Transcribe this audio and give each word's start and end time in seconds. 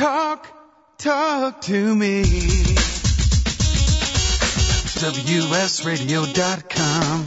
Talk, 0.00 0.46
talk 0.96 1.60
to 1.60 1.94
me. 1.94 2.22
WSRadio.com. 6.00 7.24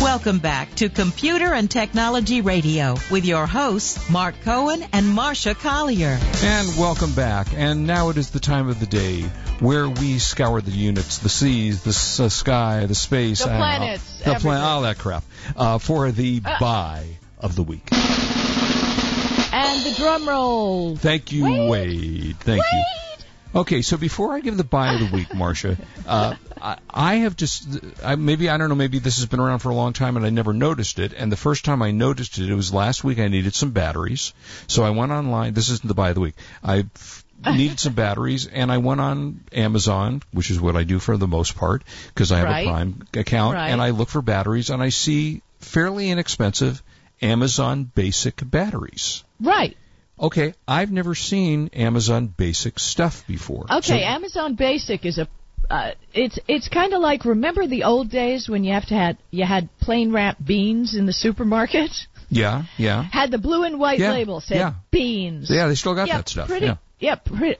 Welcome 0.00 0.38
back 0.38 0.72
to 0.76 0.88
Computer 0.88 1.52
and 1.52 1.68
Technology 1.68 2.40
Radio 2.40 2.94
with 3.10 3.24
your 3.24 3.48
hosts, 3.48 4.08
Mark 4.08 4.36
Cohen 4.44 4.84
and 4.92 5.06
Marsha 5.06 5.58
Collier. 5.58 6.16
And 6.44 6.68
welcome 6.78 7.14
back. 7.14 7.48
And 7.56 7.84
now 7.88 8.10
it 8.10 8.16
is 8.16 8.30
the 8.30 8.38
time 8.38 8.68
of 8.68 8.78
the 8.78 8.86
day 8.86 9.22
where 9.58 9.88
we 9.88 10.20
scour 10.20 10.60
the 10.60 10.70
units, 10.70 11.18
the 11.18 11.28
seas, 11.28 11.82
the 11.82 11.90
s- 11.90 12.20
uh, 12.20 12.28
sky, 12.28 12.86
the 12.86 12.94
space, 12.94 13.40
The 13.42 13.46
I 13.46 13.48
don't 13.48 13.58
know, 13.58 13.64
planets, 13.64 14.18
the 14.20 14.26
everything. 14.28 14.52
all 14.52 14.82
that 14.82 14.98
crap, 14.98 15.24
uh, 15.56 15.78
for 15.78 16.12
the 16.12 16.40
Uh. 16.44 16.56
buy 16.60 17.06
of 17.40 17.56
the 17.56 17.64
week. 17.64 17.90
And 19.70 19.84
the 19.84 19.94
drum 19.96 20.28
roll. 20.28 20.96
Thank 20.96 21.32
you, 21.32 21.44
Wade. 21.44 21.70
Wade. 21.70 22.36
Thank 22.40 22.62
you. 22.72 22.84
Okay, 23.52 23.82
so 23.82 23.96
before 23.96 24.32
I 24.32 24.40
give 24.40 24.56
the 24.56 24.64
buy 24.64 24.92
of 24.94 25.00
the 25.00 25.06
week, 25.16 25.28
Marsha, 25.28 25.76
uh, 26.06 26.34
I, 26.60 26.76
I 26.88 27.14
have 27.16 27.34
just 27.36 27.66
I, 28.02 28.14
maybe 28.14 28.48
I 28.48 28.56
don't 28.58 28.68
know 28.68 28.74
maybe 28.76 29.00
this 29.00 29.16
has 29.16 29.26
been 29.26 29.40
around 29.40 29.58
for 29.58 29.70
a 29.70 29.74
long 29.74 29.92
time 29.92 30.16
and 30.16 30.24
I 30.24 30.30
never 30.30 30.52
noticed 30.52 30.98
it. 31.00 31.12
And 31.12 31.32
the 31.32 31.36
first 31.36 31.64
time 31.64 31.82
I 31.82 31.90
noticed 31.90 32.38
it, 32.38 32.48
it 32.48 32.54
was 32.54 32.72
last 32.72 33.02
week. 33.02 33.18
I 33.18 33.28
needed 33.28 33.54
some 33.54 33.70
batteries, 33.70 34.34
so 34.68 34.84
I 34.84 34.90
went 34.90 35.10
online. 35.12 35.54
This 35.54 35.68
isn't 35.68 35.86
the 35.88 35.94
buy 35.94 36.10
of 36.10 36.14
the 36.14 36.20
week. 36.20 36.34
I 36.62 36.86
needed 37.56 37.80
some 37.80 37.94
batteries, 37.94 38.46
and 38.46 38.70
I 38.70 38.78
went 38.78 39.00
on 39.00 39.40
Amazon, 39.52 40.22
which 40.32 40.50
is 40.50 40.60
what 40.60 40.76
I 40.76 40.84
do 40.84 40.98
for 40.98 41.16
the 41.16 41.26
most 41.28 41.56
part 41.56 41.82
because 42.08 42.30
I 42.32 42.38
have 42.38 42.46
Right. 42.48 42.66
a 42.66 42.70
Prime 42.70 43.02
account, 43.14 43.54
Right. 43.56 43.70
and 43.70 43.80
I 43.80 43.90
look 43.90 44.10
for 44.10 44.22
batteries, 44.22 44.70
and 44.70 44.82
I 44.82 44.90
see 44.90 45.42
fairly 45.58 46.10
inexpensive 46.10 46.82
Amazon 47.22 47.90
Basic 47.94 48.40
batteries. 48.50 49.24
Right. 49.40 49.76
Okay, 50.18 50.52
I've 50.68 50.90
never 50.92 51.14
seen 51.14 51.68
Amazon 51.72 52.26
Basic 52.26 52.78
stuff 52.78 53.26
before. 53.26 53.64
Okay, 53.70 53.80
So- 53.80 53.94
Amazon 53.94 54.54
Basic 54.54 55.04
is 55.06 55.18
a 55.18 55.28
uh, 55.70 55.92
it's 56.12 56.36
it's 56.48 56.68
kind 56.68 56.92
of 56.94 57.00
like 57.00 57.24
remember 57.24 57.64
the 57.66 57.84
old 57.84 58.10
days 58.10 58.48
when 58.48 58.64
you 58.64 58.72
have 58.72 58.86
to 58.86 58.94
had 58.94 59.16
you 59.30 59.44
had 59.44 59.68
plain 59.80 60.10
wrapped 60.10 60.44
beans 60.44 60.96
in 60.96 61.06
the 61.06 61.12
supermarket 61.12 61.90
yeah, 62.28 62.64
yeah, 62.76 63.04
had 63.12 63.30
the 63.30 63.38
blue 63.38 63.62
and 63.62 63.78
white 63.78 64.00
Yeah, 64.00 64.10
label 64.10 64.40
said 64.40 64.56
yeah. 64.56 64.72
beans 64.90 65.48
yeah. 65.48 65.68
They 65.68 65.76
still 65.76 65.94
got 65.94 66.08
yeah 66.08 66.16
that 66.16 66.28
stuff. 66.28 66.48
pretty 66.48 66.66
yeah. 66.66 66.76
yeah 66.98 67.14
pretty, 67.14 67.56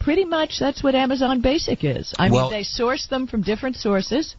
pretty 0.00 0.26
much 0.26 0.58
that's 0.60 0.82
what 0.82 0.94
Amazon 0.94 1.40
Basic 1.40 1.82
is 1.82 2.12
I 2.18 2.28
Well- 2.28 2.50
mean 2.50 2.58
they 2.58 2.62
source 2.64 3.06
them 3.06 3.26
from 3.26 3.40
different 3.40 3.76
sources 3.76 4.36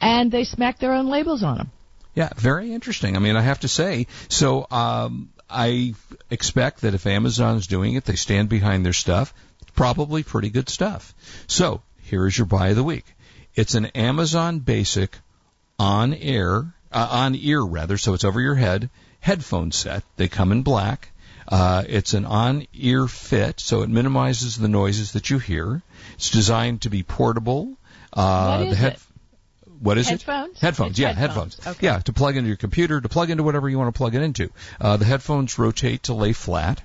and 0.00 0.32
they 0.32 0.42
smack 0.42 0.80
their 0.80 0.94
own 0.94 1.06
labels 1.06 1.44
on 1.44 1.58
them 1.58 1.70
Yeah, 2.14 2.28
very 2.36 2.72
interesting. 2.72 3.16
I 3.16 3.20
mean, 3.20 3.36
I 3.36 3.40
have 3.42 3.60
to 3.60 3.68
say, 3.68 4.06
so 4.28 4.66
um, 4.70 5.30
I 5.48 5.94
expect 6.30 6.82
that 6.82 6.94
if 6.94 7.06
Amazon's 7.06 7.66
doing 7.66 7.94
it, 7.94 8.04
they 8.04 8.16
stand 8.16 8.48
behind 8.48 8.84
their 8.84 8.92
stuff. 8.92 9.32
It's 9.62 9.70
Probably 9.70 10.22
pretty 10.22 10.50
good 10.50 10.68
stuff. 10.68 11.14
So 11.46 11.82
here 12.02 12.26
is 12.26 12.36
your 12.36 12.46
buy 12.46 12.68
of 12.68 12.76
the 12.76 12.84
week. 12.84 13.06
It's 13.54 13.74
an 13.74 13.86
Amazon 13.86 14.58
Basic 14.60 15.16
on 15.78 16.12
air, 16.14 16.74
uh, 16.92 17.08
on 17.10 17.34
ear 17.34 17.62
rather, 17.62 17.96
so 17.98 18.12
it's 18.14 18.24
over 18.24 18.40
your 18.40 18.54
head 18.54 18.90
headphone 19.20 19.72
set. 19.72 20.02
They 20.16 20.28
come 20.28 20.52
in 20.52 20.62
black. 20.62 21.08
Uh, 21.48 21.82
it's 21.88 22.14
an 22.14 22.24
on-ear 22.24 23.06
fit, 23.08 23.58
so 23.60 23.82
it 23.82 23.90
minimizes 23.90 24.56
the 24.56 24.68
noises 24.68 25.12
that 25.12 25.28
you 25.28 25.38
hear. 25.38 25.82
It's 26.14 26.30
designed 26.30 26.82
to 26.82 26.90
be 26.90 27.02
portable. 27.02 27.76
Uh, 28.12 28.58
What 28.58 28.66
is 28.66 28.70
the 28.70 28.76
head- 28.76 28.92
it? 28.94 29.00
What 29.82 29.98
is 29.98 30.08
Headphones? 30.08 30.56
it? 30.56 30.60
Headphones. 30.60 30.90
It's 30.90 30.98
yeah, 31.00 31.12
headphones. 31.12 31.56
headphones. 31.56 31.76
Okay. 31.76 31.86
Yeah, 31.86 31.98
to 31.98 32.12
plug 32.12 32.36
into 32.36 32.46
your 32.46 32.56
computer, 32.56 33.00
to 33.00 33.08
plug 33.08 33.30
into 33.30 33.42
whatever 33.42 33.68
you 33.68 33.78
want 33.78 33.92
to 33.92 33.98
plug 33.98 34.14
it 34.14 34.22
into. 34.22 34.50
Uh, 34.80 34.96
the 34.96 35.04
headphones 35.04 35.58
rotate 35.58 36.04
to 36.04 36.14
lay 36.14 36.32
flat. 36.32 36.80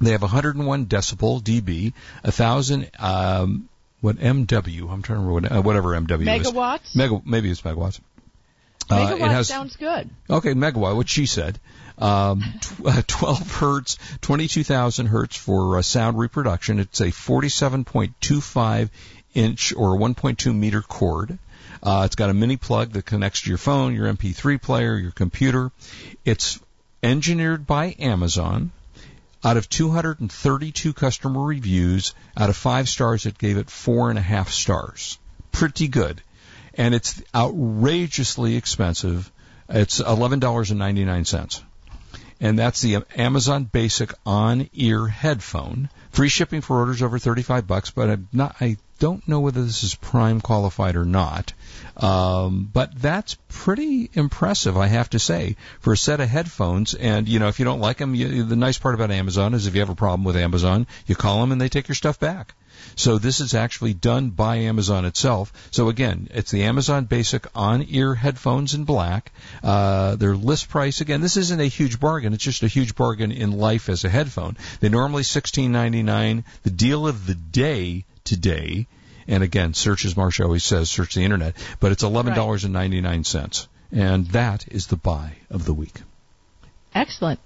They 0.00 0.10
have 0.10 0.22
101 0.22 0.86
decibel 0.86 1.40
dB, 1.40 1.92
a 2.24 2.26
1,000 2.26 2.90
um, 2.98 3.68
what 4.00 4.16
MW? 4.16 4.90
I'm 4.90 5.02
trying 5.02 5.20
to 5.20 5.24
remember 5.26 5.32
what, 5.32 5.52
uh, 5.52 5.62
whatever 5.62 5.88
MW 5.90 6.40
is. 6.40 6.46
megawatts 6.46 6.94
Mega, 6.94 7.20
maybe 7.24 7.50
it's 7.50 7.62
megawatts. 7.62 8.00
Uh, 8.90 8.96
megawatt 8.96 9.14
it 9.16 9.30
has 9.30 9.48
sounds 9.48 9.76
good 9.76 10.08
okay 10.30 10.54
megawatt, 10.54 10.96
what 10.96 11.08
she 11.08 11.26
said. 11.26 11.58
Um, 11.98 12.42
tw- 12.60 12.86
uh, 12.86 13.02
12 13.06 13.52
hertz, 13.56 13.98
22,000 14.20 15.06
hertz 15.06 15.36
for 15.36 15.78
uh, 15.78 15.82
sound 15.82 16.16
reproduction. 16.18 16.78
It's 16.78 17.00
a 17.00 17.08
47.25 17.08 18.90
inch 19.34 19.74
or 19.74 19.98
1.2 19.98 20.54
meter 20.54 20.80
cord. 20.80 21.38
Uh, 21.82 22.02
it's 22.04 22.16
got 22.16 22.30
a 22.30 22.34
mini 22.34 22.56
plug 22.56 22.92
that 22.92 23.04
connects 23.04 23.42
to 23.42 23.48
your 23.48 23.58
phone, 23.58 23.94
your 23.94 24.12
MP3 24.12 24.60
player, 24.60 24.96
your 24.96 25.10
computer. 25.10 25.70
It's 26.24 26.58
engineered 27.02 27.66
by 27.66 27.94
Amazon. 27.98 28.72
Out 29.44 29.56
of 29.56 29.68
232 29.68 30.92
customer 30.92 31.44
reviews, 31.44 32.12
out 32.36 32.50
of 32.50 32.56
five 32.56 32.88
stars, 32.88 33.24
it 33.24 33.38
gave 33.38 33.56
it 33.56 33.70
four 33.70 34.10
and 34.10 34.18
a 34.18 34.22
half 34.22 34.50
stars. 34.50 35.18
Pretty 35.52 35.86
good. 35.86 36.20
And 36.74 36.94
it's 36.94 37.22
outrageously 37.34 38.56
expensive. 38.56 39.30
It's 39.68 40.00
$11.99. 40.00 41.62
And 42.40 42.58
that's 42.58 42.80
the 42.80 43.04
Amazon 43.16 43.64
Basic 43.64 44.12
on-ear 44.24 45.06
headphone. 45.08 45.88
Free 46.10 46.28
shipping 46.28 46.60
for 46.60 46.78
orders 46.78 47.02
over 47.02 47.18
35 47.18 47.66
bucks, 47.66 47.90
but 47.90 48.10
I'm 48.10 48.28
not, 48.32 48.56
I 48.60 48.76
don't 48.98 49.26
know 49.28 49.40
whether 49.40 49.64
this 49.64 49.82
is 49.82 49.94
Prime 49.94 50.40
qualified 50.40 50.96
or 50.96 51.04
not. 51.04 51.52
Um, 51.96 52.68
but 52.72 53.00
that's 53.00 53.36
pretty 53.48 54.10
impressive, 54.12 54.76
I 54.76 54.86
have 54.86 55.10
to 55.10 55.18
say, 55.18 55.56
for 55.80 55.92
a 55.92 55.96
set 55.96 56.20
of 56.20 56.28
headphones. 56.28 56.94
And 56.94 57.28
you 57.28 57.38
know, 57.38 57.48
if 57.48 57.58
you 57.58 57.64
don't 57.64 57.80
like 57.80 57.98
them, 57.98 58.14
you, 58.14 58.44
the 58.44 58.56
nice 58.56 58.78
part 58.78 58.94
about 58.94 59.10
Amazon 59.10 59.54
is 59.54 59.66
if 59.66 59.74
you 59.74 59.80
have 59.80 59.90
a 59.90 59.94
problem 59.94 60.24
with 60.24 60.36
Amazon, 60.36 60.86
you 61.06 61.16
call 61.16 61.40
them 61.40 61.52
and 61.52 61.60
they 61.60 61.68
take 61.68 61.88
your 61.88 61.94
stuff 61.94 62.20
back. 62.20 62.54
So 62.96 63.18
this 63.18 63.40
is 63.40 63.54
actually 63.54 63.94
done 63.94 64.30
by 64.30 64.56
Amazon 64.56 65.04
itself. 65.04 65.52
So 65.70 65.88
again, 65.88 66.28
it's 66.32 66.50
the 66.50 66.64
Amazon 66.64 67.04
Basic 67.04 67.46
on-ear 67.54 68.14
headphones 68.14 68.74
in 68.74 68.84
black. 68.84 69.32
Uh, 69.62 70.16
their 70.16 70.36
list 70.36 70.68
price 70.68 71.00
again. 71.00 71.20
This 71.20 71.36
isn't 71.36 71.60
a 71.60 71.66
huge 71.66 72.00
bargain. 72.00 72.32
It's 72.32 72.44
just 72.44 72.62
a 72.62 72.68
huge 72.68 72.94
bargain 72.94 73.32
in 73.32 73.52
life 73.52 73.88
as 73.88 74.04
a 74.04 74.08
headphone. 74.08 74.56
They 74.80 74.88
normally 74.88 75.22
sixteen 75.22 75.72
ninety 75.72 76.02
nine. 76.02 76.44
The 76.62 76.70
deal 76.70 77.06
of 77.06 77.26
the 77.26 77.34
day 77.34 78.04
today. 78.24 78.86
And 79.26 79.42
again, 79.42 79.74
search 79.74 80.04
as 80.06 80.14
Marsha 80.14 80.44
always 80.44 80.64
says, 80.64 80.90
search 80.90 81.14
the 81.14 81.24
internet. 81.24 81.54
But 81.80 81.92
it's 81.92 82.02
eleven 82.02 82.34
dollars 82.34 82.64
and 82.64 82.72
ninety 82.72 83.00
nine 83.00 83.24
cents, 83.24 83.68
and 83.92 84.26
that 84.28 84.66
is 84.68 84.86
the 84.86 84.96
buy 84.96 85.32
of 85.50 85.64
the 85.66 85.74
week. 85.74 86.00
Excellent. 86.94 87.38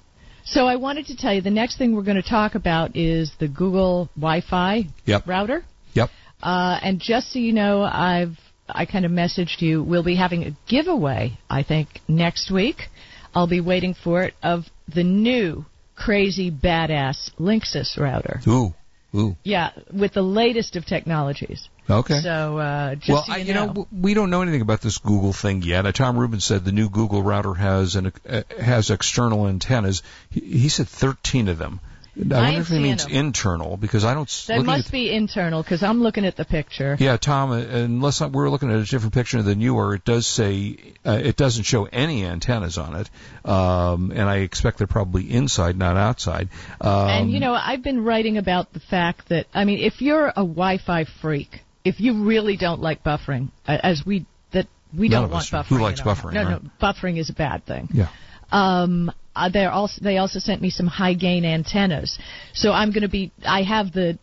So 0.44 0.66
I 0.66 0.76
wanted 0.76 1.06
to 1.06 1.16
tell 1.16 1.32
you 1.32 1.40
the 1.40 1.50
next 1.50 1.78
thing 1.78 1.94
we're 1.94 2.02
going 2.02 2.20
to 2.20 2.28
talk 2.28 2.54
about 2.54 2.96
is 2.96 3.32
the 3.38 3.48
Google 3.48 4.10
Wi-Fi 4.16 4.84
Yep. 5.06 5.26
router. 5.26 5.64
Yep. 5.94 6.10
Uh, 6.42 6.78
and 6.82 7.00
just 7.00 7.32
so 7.32 7.38
you 7.38 7.52
know, 7.52 7.82
I've 7.82 8.36
I 8.68 8.86
kind 8.86 9.04
of 9.04 9.10
messaged 9.10 9.60
you. 9.60 9.82
We'll 9.82 10.04
be 10.04 10.16
having 10.16 10.44
a 10.44 10.56
giveaway. 10.68 11.38
I 11.48 11.62
think 11.62 11.88
next 12.08 12.50
week. 12.50 12.88
I'll 13.34 13.46
be 13.48 13.60
waiting 13.60 13.94
for 13.94 14.22
it 14.24 14.34
of 14.42 14.64
the 14.94 15.04
new 15.04 15.64
crazy 15.96 16.50
badass 16.50 17.30
Linksys 17.38 17.98
router. 17.98 18.40
Ooh. 18.46 18.74
Ooh. 19.14 19.36
Yeah, 19.42 19.70
with 19.92 20.12
the 20.14 20.22
latest 20.22 20.76
of 20.76 20.84
technologies. 20.86 21.68
Okay. 21.98 22.20
So 22.20 22.58
uh, 22.58 22.94
just 22.96 23.08
well, 23.08 23.24
so 23.24 23.32
I, 23.32 23.36
you, 23.38 23.44
you 23.46 23.54
know, 23.54 23.86
we 23.92 24.14
don't 24.14 24.30
know 24.30 24.42
anything 24.42 24.62
about 24.62 24.80
this 24.80 24.98
Google 24.98 25.32
thing 25.32 25.62
yet. 25.62 25.86
Uh, 25.86 25.92
Tom 25.92 26.18
Rubin 26.18 26.40
said 26.40 26.64
the 26.64 26.72
new 26.72 26.88
Google 26.88 27.22
router 27.22 27.54
has 27.54 27.96
an 27.96 28.12
uh, 28.28 28.42
has 28.60 28.90
external 28.90 29.46
antennas. 29.48 30.02
He, 30.30 30.40
he 30.40 30.68
said 30.68 30.88
13 30.88 31.48
of 31.48 31.58
them. 31.58 31.80
I 32.14 32.18
wonder 32.20 32.36
ain't 32.46 32.58
if 32.58 32.68
he 32.68 32.74
means 32.74 32.84
means 32.84 33.04
'em. 33.06 33.10
internal 33.26 33.78
because 33.78 34.04
I 34.04 34.12
don't. 34.12 34.44
looking 34.50 34.66
must 34.66 34.86
at- 34.88 34.92
be 34.92 35.10
internal 35.10 35.62
because 35.62 35.82
I'm 35.82 36.02
looking 36.02 36.26
at 36.26 36.36
the 36.36 36.44
picture. 36.44 36.94
Yeah, 37.00 37.16
Tom. 37.16 37.52
uh, 37.52 37.56
Unless 37.56 38.20
I- 38.20 38.26
we're 38.26 38.50
looking 38.50 38.70
at 38.70 38.76
a 38.80 38.84
different 38.84 39.14
picture 39.14 39.40
than 39.40 39.62
you 39.62 39.78
are, 39.78 39.94
it 39.94 40.04
does 40.04 40.26
say 40.26 40.76
uh, 41.06 41.12
it 41.22 41.36
doesn't 41.36 41.62
show 41.64 41.86
any 41.86 42.26
antennas 42.26 42.76
on 42.76 42.96
it, 42.96 43.08
um, 43.50 44.12
and 44.14 44.28
I 44.28 44.36
expect 44.40 44.76
they're 44.76 44.86
probably 44.86 45.32
inside, 45.32 45.78
not 45.78 45.96
outside. 45.96 46.50
Um, 46.82 47.08
And 47.08 47.30
you 47.32 47.40
know, 47.40 47.54
I've 47.54 47.82
been 47.82 48.04
writing 48.04 48.36
about 48.36 48.74
the 48.74 48.80
fact 48.80 49.30
that 49.30 49.46
I 49.54 49.64
mean, 49.64 49.78
if 49.78 50.02
you're 50.02 50.28
a 50.28 50.44
Wi-Fi 50.44 51.04
freak, 51.04 51.62
if 51.84 52.00
you 52.00 52.24
really 52.24 52.56
don't 52.56 52.80
like 52.80 53.02
buffering, 53.02 53.50
as 53.66 54.02
we 54.06 54.26
that 54.52 54.66
we 54.96 55.08
None 55.08 55.22
don't 55.22 55.30
want 55.30 55.42
us 55.44 55.50
buffering. 55.50 55.66
Who 55.68 55.78
likes 55.78 56.00
buffering, 56.00 56.34
No, 56.34 56.44
right? 56.44 56.62
no, 56.62 56.70
buffering 56.80 57.18
is 57.18 57.30
a 57.30 57.34
bad 57.34 57.64
thing. 57.66 57.88
yeah. 57.92 58.08
Um, 58.50 59.10
uh, 59.34 59.48
they're 59.48 59.70
also 59.70 60.00
they 60.02 60.18
also 60.18 60.38
sent 60.38 60.60
me 60.60 60.68
some 60.68 60.86
high 60.86 61.14
gain 61.14 61.44
antennas, 61.44 62.18
so 62.52 62.70
I'm 62.72 62.90
going 62.92 63.02
to 63.02 63.08
be 63.08 63.32
I 63.46 63.62
have 63.62 63.92
the 63.92 64.18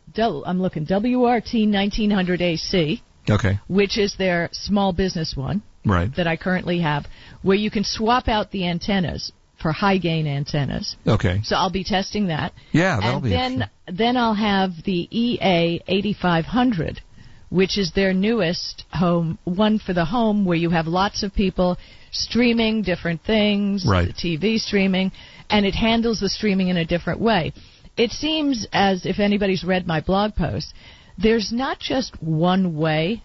I'm 0.45 0.61
looking 0.61 0.85
WRT 0.85 1.71
1900 1.71 2.41
AC, 2.41 3.01
Okay. 3.29 3.59
which 3.67 3.97
is 3.97 4.15
their 4.17 4.49
small 4.51 4.93
business 4.93 5.33
one 5.35 5.63
Right. 5.85 6.13
that 6.15 6.27
I 6.27 6.35
currently 6.37 6.81
have, 6.81 7.05
where 7.41 7.55
you 7.57 7.71
can 7.71 7.83
swap 7.85 8.27
out 8.27 8.51
the 8.51 8.67
antennas 8.67 9.31
for 9.61 9.71
high 9.71 9.97
gain 9.97 10.27
antennas. 10.27 10.95
Okay. 11.07 11.39
So 11.43 11.55
I'll 11.55 11.71
be 11.71 11.83
testing 11.83 12.27
that. 12.27 12.53
Yeah, 12.71 12.97
that'll 12.99 13.15
and 13.15 13.23
be 13.23 13.29
then 13.29 13.69
then 13.87 14.15
I'll 14.17 14.35
have 14.35 14.71
the 14.85 15.07
EA 15.09 15.81
8500, 15.87 17.01
which 17.49 17.77
is 17.77 17.91
their 17.93 18.13
newest 18.13 18.83
home 18.91 19.37
one 19.43 19.79
for 19.79 19.93
the 19.93 20.05
home 20.05 20.45
where 20.45 20.57
you 20.57 20.69
have 20.69 20.87
lots 20.87 21.23
of 21.23 21.33
people 21.33 21.77
streaming 22.11 22.81
different 22.81 23.21
things, 23.23 23.85
Right. 23.87 24.09
TV 24.13 24.57
streaming, 24.59 25.11
and 25.49 25.65
it 25.65 25.75
handles 25.75 26.19
the 26.19 26.29
streaming 26.29 26.67
in 26.69 26.77
a 26.77 26.85
different 26.85 27.19
way. 27.19 27.53
it 27.97 28.11
seems 28.11 28.65
as 28.71 29.05
if 29.05 29.19
anybody's 29.19 29.63
read 29.63 29.85
my 29.85 29.99
blog 29.99 30.33
post, 30.35 30.73
there's 31.17 31.51
not 31.51 31.79
just 31.79 32.21
one 32.23 32.77
way 32.77 33.21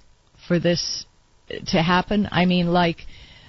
for 0.48 0.58
this 0.58 1.06
to 1.66 1.80
happen. 1.80 2.28
I 2.32 2.44
mean, 2.46 2.66
like 2.72 2.98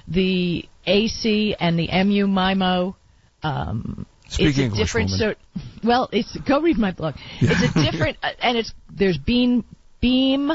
the 0.07 0.65
AC 0.85 1.55
and 1.59 1.79
the 1.79 1.87
MU 2.03 2.27
MIMO. 2.27 2.95
Um, 3.41 4.05
Speak 4.27 4.47
it's 4.49 4.57
a 4.57 4.63
English, 4.63 4.79
different 4.79 5.09
woman. 5.11 5.19
sort. 5.19 5.37
Well, 5.83 6.09
it's 6.11 6.35
go 6.47 6.61
read 6.61 6.77
my 6.77 6.91
blog. 6.91 7.15
It's 7.41 7.75
a 7.75 7.91
different, 7.91 8.17
and 8.41 8.57
it's 8.57 8.71
there's 8.91 9.17
beam 9.17 9.63
beam 10.05 10.51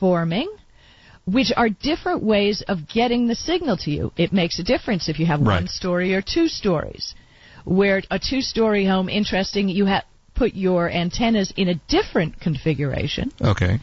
forming, 0.00 0.50
which 1.24 1.52
are 1.56 1.68
different 1.68 2.20
ways 2.20 2.62
of 2.66 2.76
getting 2.88 3.28
the 3.28 3.34
signal 3.36 3.76
to 3.76 3.90
you. 3.92 4.12
It 4.16 4.32
makes 4.32 4.58
a 4.58 4.64
difference 4.64 5.08
if 5.08 5.20
you 5.20 5.26
have 5.26 5.40
one 5.40 5.68
story 5.68 6.14
or 6.16 6.22
two 6.34 6.48
stories. 6.48 7.14
Where 7.64 8.02
a 8.10 8.18
two-story 8.18 8.84
home, 8.86 9.08
interesting, 9.08 9.68
you 9.68 9.84
have 9.86 10.02
put 10.34 10.54
your 10.54 10.90
antennas 10.90 11.52
in 11.56 11.68
a 11.68 11.74
different 11.96 12.40
configuration. 12.40 13.30
Okay. 13.40 13.78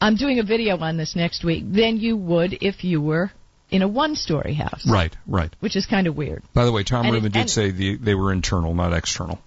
I'm 0.00 0.14
doing 0.14 0.38
a 0.38 0.44
video 0.44 0.78
on 0.78 0.96
this 0.96 1.16
next 1.16 1.42
week 1.42 1.64
than 1.80 1.96
you 1.96 2.16
would 2.16 2.52
if 2.60 2.84
you 2.84 3.00
were 3.00 3.32
in 3.70 3.82
a 3.82 3.88
one-story 3.88 4.54
house, 4.54 4.84
Right, 4.88 5.16
right. 5.26 5.50
which 5.60 5.74
is 5.74 5.84
kind 5.86 6.06
of 6.06 6.16
weird. 6.16 6.42
By 6.54 6.64
the 6.64 6.72
way, 6.72 6.84
Tom 6.84 7.06
And 7.06 7.14
it- 7.14 7.18
Rubin 7.18 7.32
did 7.32 7.50
say 7.50 7.70
the, 7.72 7.96
they 7.96 8.14
were 8.14 8.32
internal, 8.32 8.72
not 8.74 8.92
external. 8.92 9.38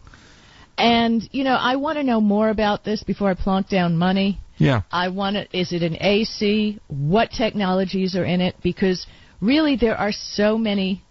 And 0.78 1.22
you 1.32 1.44
know, 1.46 1.56
I 1.72 1.76
want 1.78 1.98
to 1.98 2.04
know 2.04 2.20
more 2.20 2.50
about 2.50 2.84
this 2.84 3.04
before 3.04 3.30
I 3.30 3.36
plonk 3.36 3.70
down 3.70 3.96
money. 3.98 4.40
Yeah. 4.58 4.82
I 4.92 5.10
want 5.10 5.36
it. 5.38 5.50
Is 5.54 5.74
it 5.74 5.82
an 5.84 5.98
AC? 6.00 6.80
What 6.88 7.32
technologies 7.32 8.16
are 8.16 8.24
in 8.26 8.42
it? 8.42 8.56
Because 8.62 9.06
really, 9.42 9.76
there 9.76 9.98
are 9.98 10.12
so 10.12 10.58
many 10.58 11.04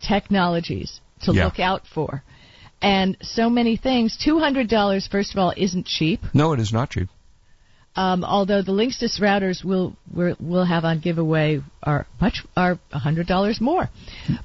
technologies 0.00 1.00
to 1.22 1.32
Yeah. 1.32 1.44
look 1.46 1.58
out 1.58 1.86
for, 1.86 2.22
and 2.82 3.16
so 3.22 3.48
many 3.48 3.76
things. 3.76 4.16
Two 4.16 4.38
hundred 4.38 4.68
dollars, 4.68 5.06
first 5.06 5.32
of 5.32 5.38
all, 5.38 5.52
isn't 5.56 5.86
cheap. 5.86 6.20
No, 6.34 6.52
it 6.52 6.60
is 6.60 6.72
not 6.72 6.90
cheap. 6.90 7.08
Um, 7.96 8.24
although 8.24 8.60
the 8.60 8.72
Linksys 8.72 9.20
routers 9.20 9.64
will 9.64 9.96
will 10.12 10.64
have 10.64 10.84
on 10.84 10.98
giveaway 10.98 11.60
are 11.82 12.06
much 12.20 12.42
are 12.56 12.78
a 12.92 12.98
hundred 12.98 13.28
dollars 13.28 13.60
more, 13.60 13.88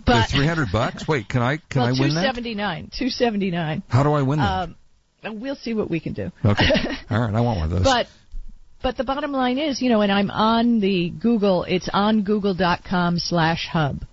but 0.06 0.30
300 0.30 0.68
bucks? 0.72 1.08
Wait, 1.08 1.28
can 1.28 1.42
I 1.42 1.58
can 1.58 1.82
well, 1.82 1.88
I 1.88 2.00
win 2.00 2.14
that? 2.14 2.22
Two 2.22 2.28
seventy 2.28 2.54
nine. 2.56 2.92
Two 2.96 3.10
seventy 3.10 3.50
nine. 3.50 3.82
How 3.90 4.04
do 4.04 4.12
I 4.14 4.22
win 4.22 4.38
that? 4.40 4.70
Um, 5.24 5.40
we'll 5.42 5.56
see 5.56 5.74
what 5.74 5.90
we 5.90 6.00
can 6.00 6.14
do. 6.14 6.32
okay. 6.46 6.64
All 7.10 7.20
right, 7.22 7.34
I 7.34 7.42
want 7.42 7.60
one 7.60 7.66
of 7.66 7.72
those. 7.72 7.84
But 7.84 8.06
but 8.82 8.98
the 8.98 9.04
bottom 9.04 9.32
line 9.32 9.58
is, 9.58 9.82
you 9.82 9.90
know, 9.90 10.02
and 10.02 10.12
I'm 10.12 10.32
on 10.32 10.80
the 10.80 11.10
Google. 11.10 11.64
It's 11.64 11.90
on 11.92 12.24
Google.com 12.24 13.20
slash 13.20 13.68
hub 13.72 14.04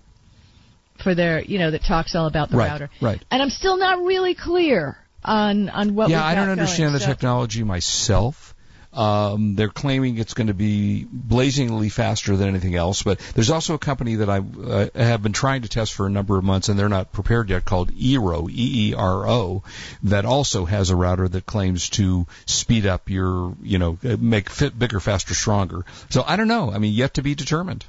for 1.03 1.13
their, 1.15 1.41
you 1.43 1.59
know, 1.59 1.71
that 1.71 1.83
talks 1.83 2.15
all 2.15 2.27
about 2.27 2.49
the 2.51 2.57
Right, 2.57 2.71
router. 2.71 2.89
right. 3.01 3.23
And 3.31 3.41
I'm 3.41 3.49
still 3.49 3.77
not 3.77 3.99
really 4.03 4.35
clear 4.35 4.97
on 5.23 5.69
on 5.69 5.95
what. 5.95 6.09
yeah, 6.09 6.25
I 6.25 6.35
don't 6.35 6.49
understand 6.49 6.89
going, 6.89 6.93
the 6.93 6.99
so- 7.01 7.07
technology 7.07 7.63
myself. 7.63 8.53
Um, 8.97 9.53
they're 9.53 9.69
claiming 9.69 10.17
it's 10.17 10.33
going 10.33 10.47
to 10.47 10.55
be 10.55 11.05
blazingly 11.11 11.89
faster 11.89 12.35
than 12.35 12.49
anything 12.49 12.73
else, 12.73 13.03
but 13.03 13.19
there's 13.35 13.51
also 13.51 13.75
a 13.75 13.77
company 13.77 14.15
that 14.15 14.29
I 14.29 14.39
uh, 14.39 14.87
have 14.95 15.21
been 15.21 15.33
trying 15.33 15.61
to 15.61 15.69
test 15.69 15.93
for 15.93 16.07
a 16.07 16.09
number 16.09 16.35
of 16.35 16.43
months, 16.43 16.69
and 16.69 16.79
they're 16.79 16.89
not 16.89 17.11
prepared 17.11 17.51
yet, 17.51 17.63
called 17.63 17.91
Eero, 17.91 18.49
E-E-R-O, 18.49 19.61
that 20.03 20.25
also 20.25 20.65
has 20.65 20.89
a 20.89 20.95
router 20.95 21.27
that 21.27 21.45
claims 21.45 21.89
to 21.91 22.25
speed 22.47 22.87
up 22.87 23.07
your, 23.07 23.55
you 23.61 23.77
know, 23.77 23.99
uh, 24.03 24.17
make 24.19 24.49
fit 24.49 24.77
bigger, 24.79 24.99
faster, 24.99 25.35
stronger. 25.35 25.85
So 26.09 26.23
I 26.25 26.35
don't 26.35 26.47
know. 26.47 26.71
I 26.71 26.79
mean, 26.79 26.93
yet 26.93 27.13
to 27.15 27.21
be 27.21 27.35
determined. 27.35 27.85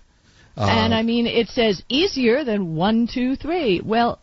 Uh, 0.59 0.67
And 0.69 0.93
I 0.93 1.03
mean, 1.03 1.27
it 1.27 1.49
says 1.49 1.83
easier 1.89 2.45
than 2.45 2.75
one, 2.77 3.09
two, 3.11 3.35
three. 3.37 3.81
Well, 3.83 4.19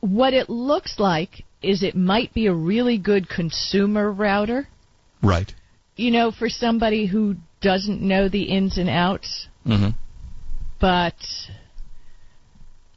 what 0.00 0.34
it 0.34 0.50
looks 0.50 0.98
like 0.98 1.44
is 1.62 1.82
it 1.82 1.94
might 1.96 2.34
be 2.34 2.48
a 2.48 2.52
really 2.52 2.98
good 2.98 3.30
consumer 3.30 4.12
router. 4.12 4.68
right. 5.22 5.54
You 5.96 6.10
know, 6.10 6.30
for 6.30 6.48
somebody 6.48 7.06
who 7.06 7.36
doesn't 7.60 8.02
know 8.02 8.28
the 8.28 8.42
ins 8.44 8.76
and 8.78 8.88
outs. 8.88 9.48
hmm 9.64 9.88
But 10.80 11.14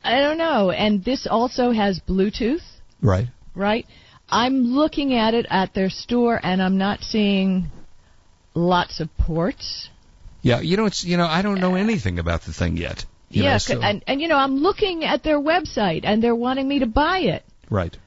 I 0.04 0.20
don't 0.20 0.38
know. 0.38 0.72
And 0.72 1.04
this 1.04 1.28
also 1.30 1.72
has 1.72 2.00
Bluetooth. 2.00 2.62
Right. 3.02 3.28
right? 3.56 3.86
I'm 4.30 4.74
looking 4.74 5.14
at 5.14 5.34
it 5.34 5.46
at 5.50 5.74
their 5.74 5.90
store, 5.90 6.40
and 6.44 6.62
I'm 6.62 6.78
not 6.78 7.02
seeing 7.02 7.72
lots 8.54 9.00
of 9.00 9.10
ports. 9.18 9.90
Yeah, 10.42 10.60
you 10.62 10.78
know, 10.78 10.86
it's 10.86 11.04
you 11.04 11.18
know, 11.18 11.26
I 11.26 11.42
don't 11.42 11.60
know 11.60 11.76
anything 11.76 12.20
about 12.20 12.44
the 12.44 12.54
thing 12.54 12.78
yet. 12.78 13.06
You 13.30 13.44
yeah, 13.44 13.54
know, 13.54 13.58
so- 13.58 13.82
and 13.82 14.04
and 14.08 14.22
you 14.22 14.28
know, 14.28 14.38
I'm 14.38 14.58
looking 14.58 15.04
at 15.04 15.24
their 15.24 15.40
website, 15.40 16.02
and 16.04 16.22
they're 16.24 16.36
wanting 16.36 16.68
me 16.68 16.80
to 16.80 16.86
buy 16.86 17.20
it. 17.20 17.44
right. 17.70 17.98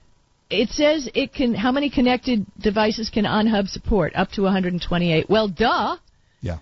It 0.53 0.69
says 0.71 1.09
it 1.15 1.33
can. 1.33 1.55
How 1.55 1.73
many 1.73 1.89
connected 1.91 2.47
devices 2.61 3.11
can 3.11 3.25
OnHub 3.25 3.69
support? 3.69 4.13
Up 4.15 4.31
to 4.33 4.43
128. 4.43 5.29
Well, 5.29 5.49
duh. 5.49 5.97
Yeah. 6.41 6.59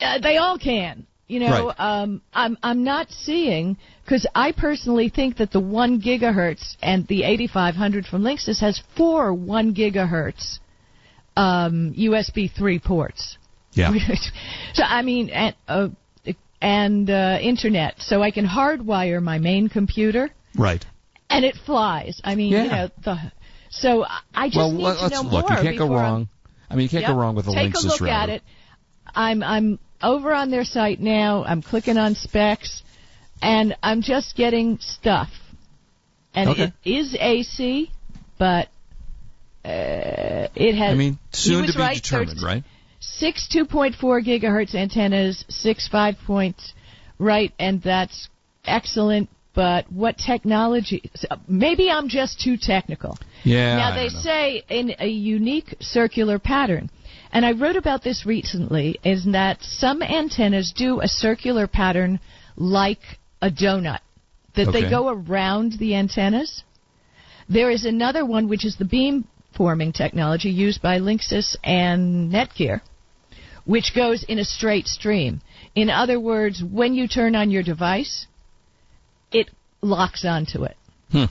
Uh, 0.00 0.18
they 0.18 0.36
all 0.36 0.58
can. 0.58 1.06
You 1.28 1.40
know, 1.40 1.66
Right. 1.68 1.80
um, 2.02 2.22
I'm 2.32 2.56
I'm 2.62 2.84
not 2.84 3.10
seeing 3.10 3.76
because 4.04 4.26
I 4.34 4.52
personally 4.52 5.10
think 5.10 5.36
that 5.36 5.52
the 5.52 5.60
one 5.60 6.00
gigahertz 6.00 6.76
and 6.82 7.06
the 7.06 7.22
8500 7.22 8.06
from 8.06 8.22
Linksys 8.22 8.60
has 8.60 8.80
four 8.96 9.34
one 9.34 9.74
gigahertz 9.74 10.58
um, 11.36 11.94
USB 11.98 12.50
three 12.50 12.78
ports. 12.78 13.36
Yeah. 13.72 13.92
so 14.72 14.82
I 14.82 15.02
mean, 15.02 15.28
and, 15.28 15.54
uh, 15.68 15.88
and 16.62 17.08
uh, 17.10 17.38
internet, 17.40 17.96
so 17.98 18.22
I 18.22 18.30
can 18.30 18.46
hardwire 18.46 19.22
my 19.22 19.38
main 19.38 19.68
computer, 19.68 20.30
Right. 20.56 20.84
And 21.30 21.44
it 21.44 21.56
flies. 21.66 22.20
I 22.24 22.34
mean, 22.34 22.52
Yeah. 22.52 22.62
you 22.64 22.70
know, 22.70 22.90
the, 23.04 23.32
so 23.70 24.04
I- 24.34 24.48
just 24.48 24.56
well, 24.56 24.72
need 24.72 24.84
to 24.84 25.08
know 25.10 25.22
look. 25.22 25.30
more 25.48 25.58
You 25.58 25.62
can't 25.64 25.78
go 25.78 25.84
before 25.86 25.96
I'm- 25.98 26.12
wrong. 26.12 26.28
I 26.70 26.74
mean, 26.74 26.82
you 26.84 26.88
can't 26.90 27.02
Yep. 27.02 27.10
go 27.12 27.16
wrong 27.16 27.34
with 27.34 27.48
a 27.48 27.52
Take 27.52 27.72
Linksys 27.72 27.84
a 27.84 27.88
look 27.88 28.00
router. 28.02 28.12
at 28.12 28.28
it. 28.28 28.42
I'm 29.14 29.42
I'm 29.42 29.78
over 30.02 30.34
on 30.34 30.50
their 30.50 30.64
site 30.64 31.00
now. 31.00 31.44
I'm 31.44 31.62
clicking 31.62 31.96
on 31.96 32.14
specs, 32.14 32.82
and 33.42 33.74
I'm 33.82 34.02
just 34.02 34.36
getting 34.36 34.78
stuff. 34.80 35.30
And 36.34 36.50
Okay. 36.50 36.62
it 36.64 36.72
is 36.84 37.16
AC, 37.18 37.90
but 38.36 38.68
uh, 39.64 40.48
it 40.54 40.74
has. 40.74 40.92
I 40.92 40.94
mean, 40.94 41.18
soon 41.32 41.66
to 41.66 41.72
be 41.72 41.78
right, 41.78 41.96
determined, 41.96 42.42
right? 42.42 42.62
Six 43.00 43.48
2.4 43.48 44.20
gigahertz 44.22 44.74
antennas, 44.74 45.44
six 45.48 45.88
five 45.88 46.16
points, 46.26 46.74
right, 47.18 47.52
and 47.58 47.80
that's 47.82 48.28
excellent. 48.66 49.28
But 49.58 49.90
what 49.90 50.18
technology? 50.18 51.10
Maybe 51.48 51.90
I'm 51.90 52.08
just 52.08 52.40
too 52.40 52.56
technical. 52.56 53.18
Yeah. 53.42 53.76
Now 53.76 53.96
they 53.96 54.08
say 54.08 54.62
in 54.68 54.94
a 55.00 55.08
unique 55.08 55.74
circular 55.80 56.38
pattern, 56.38 56.90
and 57.32 57.44
I 57.44 57.50
wrote 57.50 57.74
about 57.74 58.04
this 58.04 58.24
recently, 58.24 59.00
is 59.02 59.24
that 59.32 59.60
some 59.62 60.00
antennas 60.00 60.72
do 60.72 61.00
a 61.00 61.08
circular 61.08 61.66
pattern 61.66 62.20
like 62.54 63.00
a 63.42 63.50
donut, 63.50 63.98
that 64.54 64.68
Okay. 64.68 64.82
they 64.82 64.88
go 64.88 65.08
around 65.08 65.72
the 65.80 65.96
antennas. 65.96 66.62
There 67.48 67.72
is 67.72 67.84
another 67.84 68.24
one 68.24 68.48
which 68.48 68.64
is 68.64 68.76
the 68.76 68.84
beam 68.84 69.24
forming 69.56 69.90
technology 69.90 70.50
used 70.50 70.80
by 70.80 71.00
Linksys 71.00 71.56
and 71.64 72.32
Netgear, 72.32 72.80
which 73.64 73.92
goes 73.92 74.22
in 74.22 74.38
a 74.38 74.44
straight 74.44 74.86
stream. 74.86 75.40
In 75.74 75.90
other 75.90 76.20
words, 76.20 76.62
when 76.62 76.94
you 76.94 77.08
turn 77.08 77.34
on 77.34 77.50
your 77.50 77.64
device, 77.64 78.28
it 79.32 79.50
locks 79.80 80.24
onto 80.24 80.64
it. 80.64 80.76
Hmm. 81.10 81.24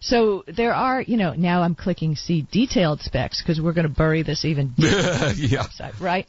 So 0.00 0.44
there 0.46 0.74
are, 0.74 1.00
you 1.00 1.16
know, 1.16 1.32
now 1.32 1.62
I'm 1.62 1.74
clicking 1.74 2.16
see 2.16 2.46
detailed 2.50 3.00
specs 3.00 3.42
because 3.42 3.60
we're 3.60 3.72
going 3.72 3.88
to 3.88 3.92
bury 3.92 4.22
this 4.22 4.44
even 4.44 4.74
deeper, 4.76 5.32
yeah. 5.36 5.66
right? 6.00 6.26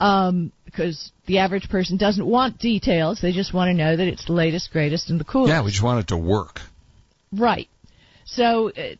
Um, 0.00 0.52
because 0.64 1.10
the 1.26 1.38
average 1.38 1.68
person 1.68 1.96
doesn't 1.96 2.24
want 2.24 2.58
details; 2.58 3.20
they 3.20 3.32
just 3.32 3.52
want 3.52 3.68
to 3.68 3.74
know 3.74 3.96
that 3.96 4.06
it's 4.06 4.26
the 4.26 4.32
latest, 4.32 4.70
greatest, 4.72 5.10
and 5.10 5.18
the 5.18 5.24
coolest. 5.24 5.50
Yeah, 5.50 5.64
we 5.64 5.70
just 5.70 5.82
want 5.82 6.00
it 6.00 6.08
to 6.08 6.16
work. 6.16 6.60
Right. 7.32 7.68
So 8.24 8.70
uh, 8.70 8.94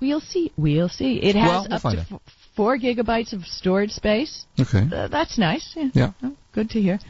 we'll 0.00 0.20
see. 0.20 0.52
We'll 0.56 0.88
see. 0.88 1.16
It 1.16 1.34
has 1.34 1.48
Well, 1.48 1.66
we'll 1.68 1.76
up 1.76 1.82
to 2.08 2.14
f- 2.14 2.20
four 2.54 2.78
gigabytes 2.78 3.32
of 3.32 3.44
storage 3.44 3.90
space. 3.90 4.46
Okay. 4.60 4.86
Uh, 4.92 5.08
that's 5.08 5.38
nice. 5.38 5.72
Yeah. 5.74 5.88
Yeah. 5.94 6.12
Oh, 6.22 6.36
good 6.52 6.70
to 6.70 6.80
hear. 6.80 7.00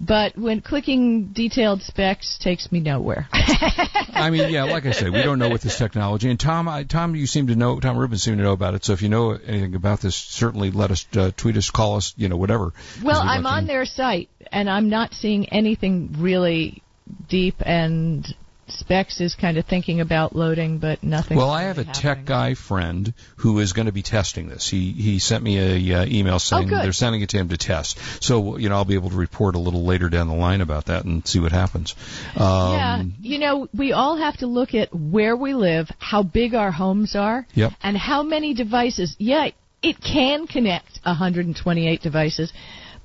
But 0.00 0.36
when 0.36 0.60
clicking 0.60 1.28
detailed 1.28 1.82
specs 1.82 2.38
takes 2.38 2.70
me 2.70 2.80
nowhere. 2.80 3.28
I 3.32 4.30
mean, 4.30 4.50
yeah, 4.50 4.64
like 4.64 4.86
I 4.86 4.90
said, 4.90 5.10
we 5.10 5.22
don't 5.22 5.38
know 5.38 5.48
what 5.48 5.60
this 5.60 5.78
technology. 5.78 6.28
And 6.28 6.38
Tom, 6.38 6.68
I, 6.68 6.84
Tom, 6.84 7.14
you 7.14 7.26
seem 7.26 7.46
to 7.48 7.56
know. 7.56 7.80
Tom 7.80 7.96
Rubin 7.96 8.18
seemed 8.18 8.38
to 8.38 8.42
know 8.42 8.52
about 8.52 8.74
it. 8.74 8.84
So 8.84 8.92
if 8.92 9.02
you 9.02 9.08
know 9.08 9.32
anything 9.32 9.74
about 9.74 10.00
this, 10.00 10.14
certainly 10.14 10.70
let 10.70 10.90
us 10.90 11.06
uh, 11.16 11.30
tweet 11.36 11.56
us, 11.56 11.70
call 11.70 11.96
us, 11.96 12.14
you 12.16 12.28
know, 12.28 12.36
whatever. 12.36 12.72
Well, 13.02 13.20
I'm 13.20 13.42
like 13.42 13.52
on 13.54 13.66
their 13.66 13.84
site, 13.84 14.28
and 14.52 14.68
I'm 14.68 14.90
not 14.90 15.14
seeing 15.14 15.48
anything 15.48 16.16
really 16.18 16.82
deep 17.28 17.56
and 17.64 18.26
Specs 18.68 19.20
is 19.20 19.34
kind 19.34 19.58
of 19.58 19.64
thinking 19.66 20.00
about 20.00 20.34
loading, 20.34 20.78
but 20.78 21.02
nothing. 21.02 21.36
Well, 21.36 21.50
I 21.50 21.64
have 21.64 21.78
a 21.78 21.84
tech 21.84 22.24
guy 22.24 22.54
friend 22.54 23.14
who 23.36 23.60
is 23.60 23.72
going 23.72 23.86
to 23.86 23.92
be 23.92 24.02
testing 24.02 24.48
this. 24.48 24.68
He 24.68 24.92
he 24.92 25.18
sent 25.18 25.44
me 25.44 25.58
a 25.58 26.00
uh, 26.02 26.06
email 26.06 26.38
saying 26.38 26.72
Oh, 26.72 26.82
they're 26.82 26.92
sending 26.92 27.22
it 27.22 27.28
to 27.30 27.38
him 27.38 27.48
to 27.50 27.56
test. 27.56 27.98
So 28.22 28.56
you 28.56 28.68
know 28.68 28.76
I'll 28.76 28.84
be 28.84 28.94
able 28.94 29.10
to 29.10 29.16
report 29.16 29.54
a 29.54 29.58
little 29.58 29.84
later 29.84 30.08
down 30.08 30.28
the 30.28 30.34
line 30.34 30.60
about 30.60 30.86
that 30.86 31.04
and 31.04 31.26
see 31.26 31.38
what 31.38 31.52
happens. 31.52 31.94
Um, 32.36 32.72
yeah, 32.72 33.02
you 33.20 33.38
know, 33.38 33.68
we 33.72 33.92
all 33.92 34.16
have 34.16 34.36
to 34.38 34.46
look 34.46 34.74
at 34.74 34.94
where 34.94 35.36
we 35.36 35.54
live, 35.54 35.88
how 35.98 36.22
big 36.22 36.54
our 36.54 36.70
homes 36.72 37.14
are, 37.14 37.46
Yep. 37.54 37.72
and 37.82 37.96
how 37.96 38.22
many 38.22 38.54
devices. 38.54 39.14
Yeah, 39.18 39.50
it 39.82 39.96
can 40.02 40.46
connect 40.46 40.98
128 41.04 42.00
devices, 42.02 42.52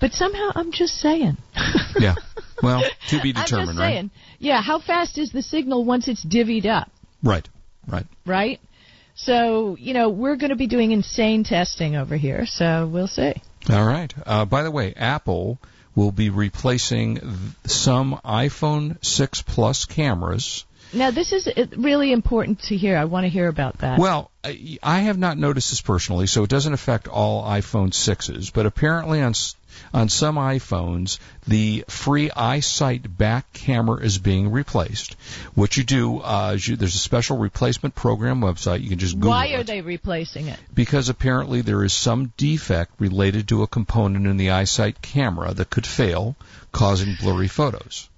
but 0.02 0.12
somehow 0.12 0.52
I'm 0.56 0.72
just 0.72 0.96
saying. 0.96 1.38
Yeah. 2.00 2.16
Well, 2.64 2.84
to 3.10 3.22
be 3.22 3.34
determined, 3.34 3.38
I'm 3.38 3.42
just 3.42 3.50
determined, 3.50 3.80
right? 3.80 3.94
saying. 3.94 4.12
Yeah, 4.40 4.62
how 4.62 4.80
fast 4.80 5.18
is 5.18 5.32
the 5.32 5.42
signal 5.42 5.84
once 5.84 6.08
it's 6.08 6.26
divvied 6.26 6.66
up? 6.66 6.90
Right. 7.22 7.48
Right. 7.88 8.06
right? 8.26 8.60
So, 9.16 9.76
you 9.80 9.94
know, 9.94 10.10
we're 10.10 10.36
going 10.36 10.50
to 10.50 10.56
be 10.56 10.68
doing 10.68 10.92
insane 10.92 11.44
testing 11.44 11.96
over 11.96 12.16
here, 12.16 12.46
so 12.46 12.90
we'll 12.92 13.08
see. 13.08 13.34
All 13.70 13.86
right. 13.86 14.14
Uh, 14.26 14.46
by 14.46 14.64
the 14.64 14.72
way, 14.72 14.94
Apple 14.96 15.60
will 15.96 16.12
be 16.12 16.30
replacing 16.30 17.18
th- 17.18 17.34
some 17.66 18.20
iPhone 18.24 19.04
6 19.04 19.42
Plus 19.44 19.86
cameras. 19.86 20.66
Now, 20.94 21.12
this 21.12 21.32
is 21.32 21.48
uh, 21.48 21.68
really 21.78 22.12
important 22.12 22.64
to 22.64 22.76
hear. 22.76 22.98
I 22.98 23.06
want 23.06 23.26
to 23.26 23.30
hear 23.30 23.48
about 23.48 23.80
that. 23.80 24.00
Well, 24.00 24.32
I 24.44 24.78
I 24.84 25.02
have 25.02 25.18
not 25.18 25.38
noticed 25.38 25.70
this 25.70 25.82
personally, 25.82 26.28
so 26.28 26.44
it 26.44 26.50
doesn't 26.50 26.74
affect 26.74 27.08
all 27.08 27.44
iPhone 27.46 27.92
6s, 27.92 28.52
but 28.52 28.66
apparently 28.66 29.22
on 29.22 29.34
on 29.94 30.10
some 30.10 30.36
iPhones, 30.36 31.20
the 31.48 31.84
free 31.88 32.30
iSight 32.30 33.18
back 33.18 33.52
camera 33.54 34.02
is 34.02 34.18
being 34.18 34.52
replaced. 34.52 35.16
What 35.56 35.78
you 35.78 35.84
do, 35.84 36.20
uh, 36.20 36.54
is 36.56 36.68
you, 36.68 36.76
there's 36.76 36.96
a 36.96 37.00
special 37.00 37.38
replacement 37.38 37.96
program 37.96 38.42
website. 38.42 38.82
You 38.82 38.90
can 38.90 39.00
just 39.00 39.16
Google 39.16 39.32
Why 39.32 39.48
it 39.48 39.60
are 39.60 39.64
they 39.64 39.82
replacing 39.82 40.48
it? 40.48 40.60
because 40.74 41.10
apparently 41.10 41.62
there 41.62 41.84
is 41.84 41.94
some 41.94 42.34
defect 42.38 42.94
related 43.00 43.48
to 43.50 43.64
a 43.64 43.68
component 43.68 44.28
in 44.28 44.38
the 44.38 44.48
iSight 44.48 45.02
camera 45.02 45.54
that 45.54 45.70
could 45.70 45.88
fail, 45.88 46.36
causing 46.72 47.16
blurry 47.20 47.48
photos. 47.48 48.10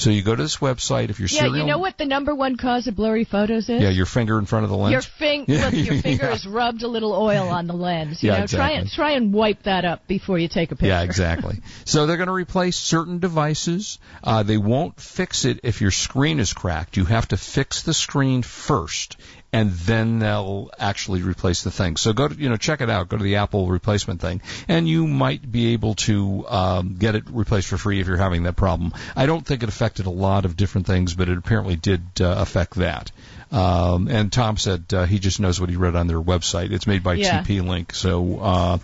So 0.00 0.08
you 0.08 0.22
go 0.22 0.34
to 0.34 0.42
this 0.42 0.56
website 0.56 1.10
if 1.10 1.18
you're 1.18 1.28
Yeah, 1.28 1.40
serial. 1.40 1.56
you 1.58 1.64
know 1.66 1.76
what 1.76 1.98
the 1.98 2.06
number 2.06 2.34
one 2.34 2.56
cause 2.56 2.86
of 2.86 2.96
blurry 2.96 3.24
photos 3.24 3.68
is? 3.68 3.82
Yeah, 3.82 3.90
your 3.90 4.06
finger 4.06 4.38
in 4.38 4.46
front 4.46 4.64
of 4.64 4.70
the 4.70 4.76
lens. 4.76 4.92
Your, 4.92 5.02
fing- 5.02 5.44
look, 5.48 5.74
your 5.74 6.00
finger 6.00 6.24
yeah. 6.24 6.30
has 6.30 6.46
rubbed 6.46 6.82
a 6.82 6.88
little 6.88 7.12
oil 7.12 7.48
on 7.50 7.66
the 7.66 7.74
lens. 7.74 8.22
You 8.22 8.30
Yeah, 8.30 8.40
know, 8.40 8.46
try 8.46 8.70
and 8.70 8.90
try 8.90 9.10
and 9.12 9.30
wipe 9.32 9.64
that 9.64 9.84
up 9.84 10.06
before 10.06 10.38
you 10.38 10.48
take 10.48 10.72
a 10.72 10.74
picture. 10.74 10.86
Yeah, 10.86 11.02
exactly. 11.02 11.58
so 11.84 12.06
they're 12.06 12.16
going 12.16 12.28
to 12.28 12.32
replace 12.32 12.76
certain 12.76 13.18
devices. 13.18 13.98
Uh, 14.24 14.42
they 14.42 14.56
won't 14.56 14.98
fix 14.98 15.44
it 15.44 15.60
if 15.64 15.82
your 15.82 15.90
screen 15.90 16.40
is 16.40 16.54
cracked. 16.54 16.96
You 16.96 17.04
have 17.04 17.28
to 17.28 17.36
fix 17.36 17.82
the 17.82 17.92
screen 17.92 18.40
first, 18.42 19.18
and 19.52 19.72
then 19.72 20.18
they'll 20.20 20.70
actually 20.78 21.22
replace 21.22 21.62
the 21.62 21.70
thing. 21.70 21.96
So 21.96 22.12
go 22.12 22.28
to 22.28 22.34
you 22.34 22.48
know 22.48 22.56
check 22.56 22.80
it 22.80 22.90
out. 22.90 23.08
Go 23.08 23.16
to 23.16 23.22
the 23.22 23.36
Apple 23.36 23.68
replacement 23.68 24.20
thing, 24.20 24.42
and 24.68 24.88
you 24.88 25.06
might 25.06 25.50
be 25.50 25.72
able 25.72 25.94
to 25.94 26.46
um, 26.48 26.96
get 26.98 27.14
it 27.14 27.24
replaced 27.30 27.68
for 27.68 27.78
free 27.78 28.00
if 28.00 28.06
you're 28.06 28.16
having 28.16 28.44
that 28.44 28.56
problem. 28.56 28.92
I 29.16 29.26
don't 29.26 29.44
think 29.44 29.62
it 29.62 29.68
affected 29.68 30.06
a 30.06 30.10
lot 30.10 30.44
of 30.44 30.56
different 30.56 30.86
things, 30.86 31.14
but 31.14 31.28
it 31.28 31.38
apparently 31.38 31.76
did 31.76 32.02
uh, 32.20 32.34
affect 32.38 32.74
that. 32.76 33.10
Um, 33.52 34.06
and 34.08 34.32
Tom 34.32 34.56
said 34.56 34.84
uh, 34.94 35.06
he 35.06 35.18
just 35.18 35.40
knows 35.40 35.60
what 35.60 35.70
he 35.70 35.76
read 35.76 35.96
on 35.96 36.06
their 36.06 36.20
website. 36.20 36.70
It's 36.70 36.86
made 36.86 37.02
by 37.02 37.14
Yeah. 37.14 37.42
TP 37.42 37.66
Link, 37.66 37.92
so 37.94 38.38
uh, 38.40 38.78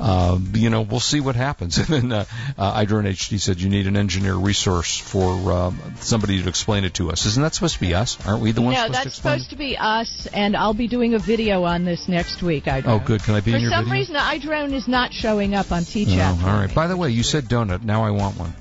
uh, 0.00 0.38
you 0.54 0.70
know 0.70 0.82
we'll 0.82 1.00
see 1.00 1.20
what 1.20 1.36
happens. 1.36 1.76
And 1.86 1.86
then 1.88 2.12
uh, 2.12 2.24
uh, 2.56 2.72
Idron 2.76 3.04
HD 3.04 3.38
said 3.38 3.60
you 3.60 3.68
need 3.68 3.86
an 3.86 3.96
engineer 3.96 4.34
resource 4.34 4.96
for 4.96 5.52
um, 5.52 5.78
somebody 6.00 6.42
to 6.42 6.48
explain 6.48 6.84
it 6.84 6.94
to 6.94 7.10
us. 7.10 7.26
Isn't 7.26 7.42
that 7.42 7.54
supposed 7.54 7.74
to 7.74 7.80
be 7.80 7.94
us? 7.94 8.16
Aren't 8.26 8.40
we 8.40 8.52
the 8.52 8.62
ones 8.62 8.76
No, 8.76 8.86
supposed 8.86 8.94
to 8.94 8.98
Yeah 8.98 9.04
that's 9.04 9.16
supposed 9.16 9.50
to 9.50 9.56
be 9.56 9.76
us, 9.76 10.26
and 10.32 10.56
I'll 10.56 10.74
be 10.74 10.88
doing 10.88 11.12
a 11.14 11.18
video 11.18 11.64
on 11.64 11.84
this 11.84 12.08
next 12.08 12.42
week. 12.42 12.68
I 12.68 12.82
Oh, 12.86 12.98
good. 12.98 13.22
Can 13.22 13.34
I 13.34 13.40
be 13.40 13.50
For 13.52 13.56
in 13.58 13.62
your 13.64 13.70
some 13.70 13.90
reason, 13.92 14.14
iDrone 14.16 14.72
is 14.72 14.88
not 14.88 15.12
showing 15.12 15.54
up 15.54 15.70
on 15.72 15.82
Oh, 15.82 15.86
T-Chat. 15.86 16.42
all 16.42 16.58
right. 16.58 16.74
By 16.74 16.86
the 16.86 16.96
way, 16.96 17.10
you 17.10 17.22
said 17.22 17.44
donut. 17.44 17.82
Now 17.82 18.04
I 18.04 18.10
want 18.10 18.38
one. 18.38 18.54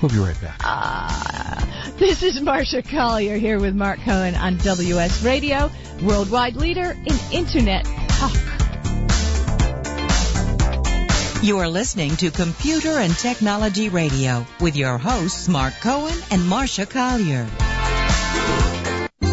We'll 0.00 0.10
be 0.10 0.18
right 0.18 0.40
back. 0.40 0.60
Ah, 0.62 1.92
this 1.96 2.22
is 2.22 2.38
Marsha 2.40 2.86
Collier 2.86 3.36
here 3.36 3.58
with 3.58 3.74
Mark 3.74 3.98
Cohen 4.00 4.34
on 4.34 4.58
WS 4.58 5.22
Radio, 5.24 5.70
worldwide 6.02 6.56
leader 6.56 6.90
in 6.92 7.16
Internet 7.32 7.86
talk. 8.08 8.36
You 11.42 11.58
are 11.58 11.68
listening 11.68 12.16
to 12.16 12.30
Computer 12.30 12.98
and 12.98 13.16
Technology 13.16 13.88
Radio 13.88 14.46
with 14.60 14.76
your 14.76 14.98
hosts 14.98 15.48
Mark 15.48 15.74
Cohen 15.80 16.18
and 16.30 16.42
Marsha 16.42 16.88
Collier. 16.88 17.46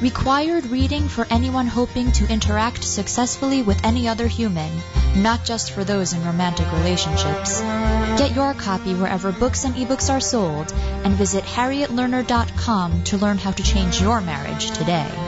required 0.00 0.66
reading 0.66 1.08
for 1.08 1.26
anyone 1.30 1.66
hoping 1.66 2.12
to 2.12 2.30
interact 2.32 2.84
successfully 2.84 3.62
with 3.62 3.84
any 3.84 4.08
other 4.08 4.28
human, 4.28 4.70
not 5.16 5.44
just 5.44 5.72
for 5.72 5.82
those 5.84 6.12
in 6.12 6.24
romantic 6.24 6.70
relationships. 6.72 7.60
Get 7.60 8.34
your 8.34 8.54
copy 8.54 8.94
wherever 8.94 9.32
books 9.32 9.64
and 9.64 9.74
ebooks 9.74 10.10
are 10.10 10.20
sold 10.20 10.72
and 10.72 11.14
visit 11.14 11.44
harrietlerner.com 11.44 13.04
to 13.04 13.16
learn 13.16 13.38
how 13.38 13.50
to 13.50 13.62
change 13.62 14.00
your 14.00 14.20
marriage 14.20 14.70
today. 14.70 15.27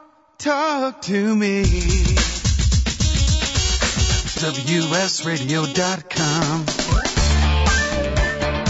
talk 0.41 1.01
to 1.03 1.35
me. 1.35 1.61
WSRadio.com. 4.41 6.65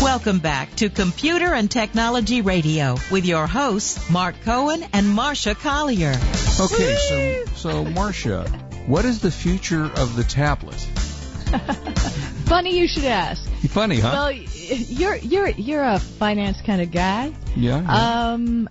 Welcome 0.04 0.40
back 0.40 0.76
to 0.76 0.90
Computer 0.90 1.54
and 1.54 1.72
Technology 1.72 2.42
Radio 2.42 2.98
with 3.10 3.26
your 3.26 3.48
hosts, 3.48 4.10
Mark 4.10 4.36
Cohen 4.44 4.84
and 4.92 5.06
Marsha 5.06 5.58
Collier. 5.58 6.14
Okay, 6.60 6.98
so 7.08 7.46
so 7.56 7.86
Marsha, 7.86 8.50
what 8.86 9.06
is 9.06 9.22
the 9.22 9.32
future 9.32 9.86
of 9.86 10.18
the 10.18 10.26
tablet? 10.26 10.76
Funny 12.48 12.78
you 12.78 12.90
should 12.90 13.06
ask. 13.06 13.50
Funny, 13.70 14.02
huh? 14.02 14.10
Well, 14.12 14.34
you're 14.34 15.16
you're 15.16 15.48
you're 15.48 15.86
a 15.86 16.00
finance 16.00 16.58
kind 16.66 16.82
of 16.82 16.92
guy. 16.92 17.32
yeah. 17.56 17.82
yeah. 17.82 18.34
Um, 18.34 18.68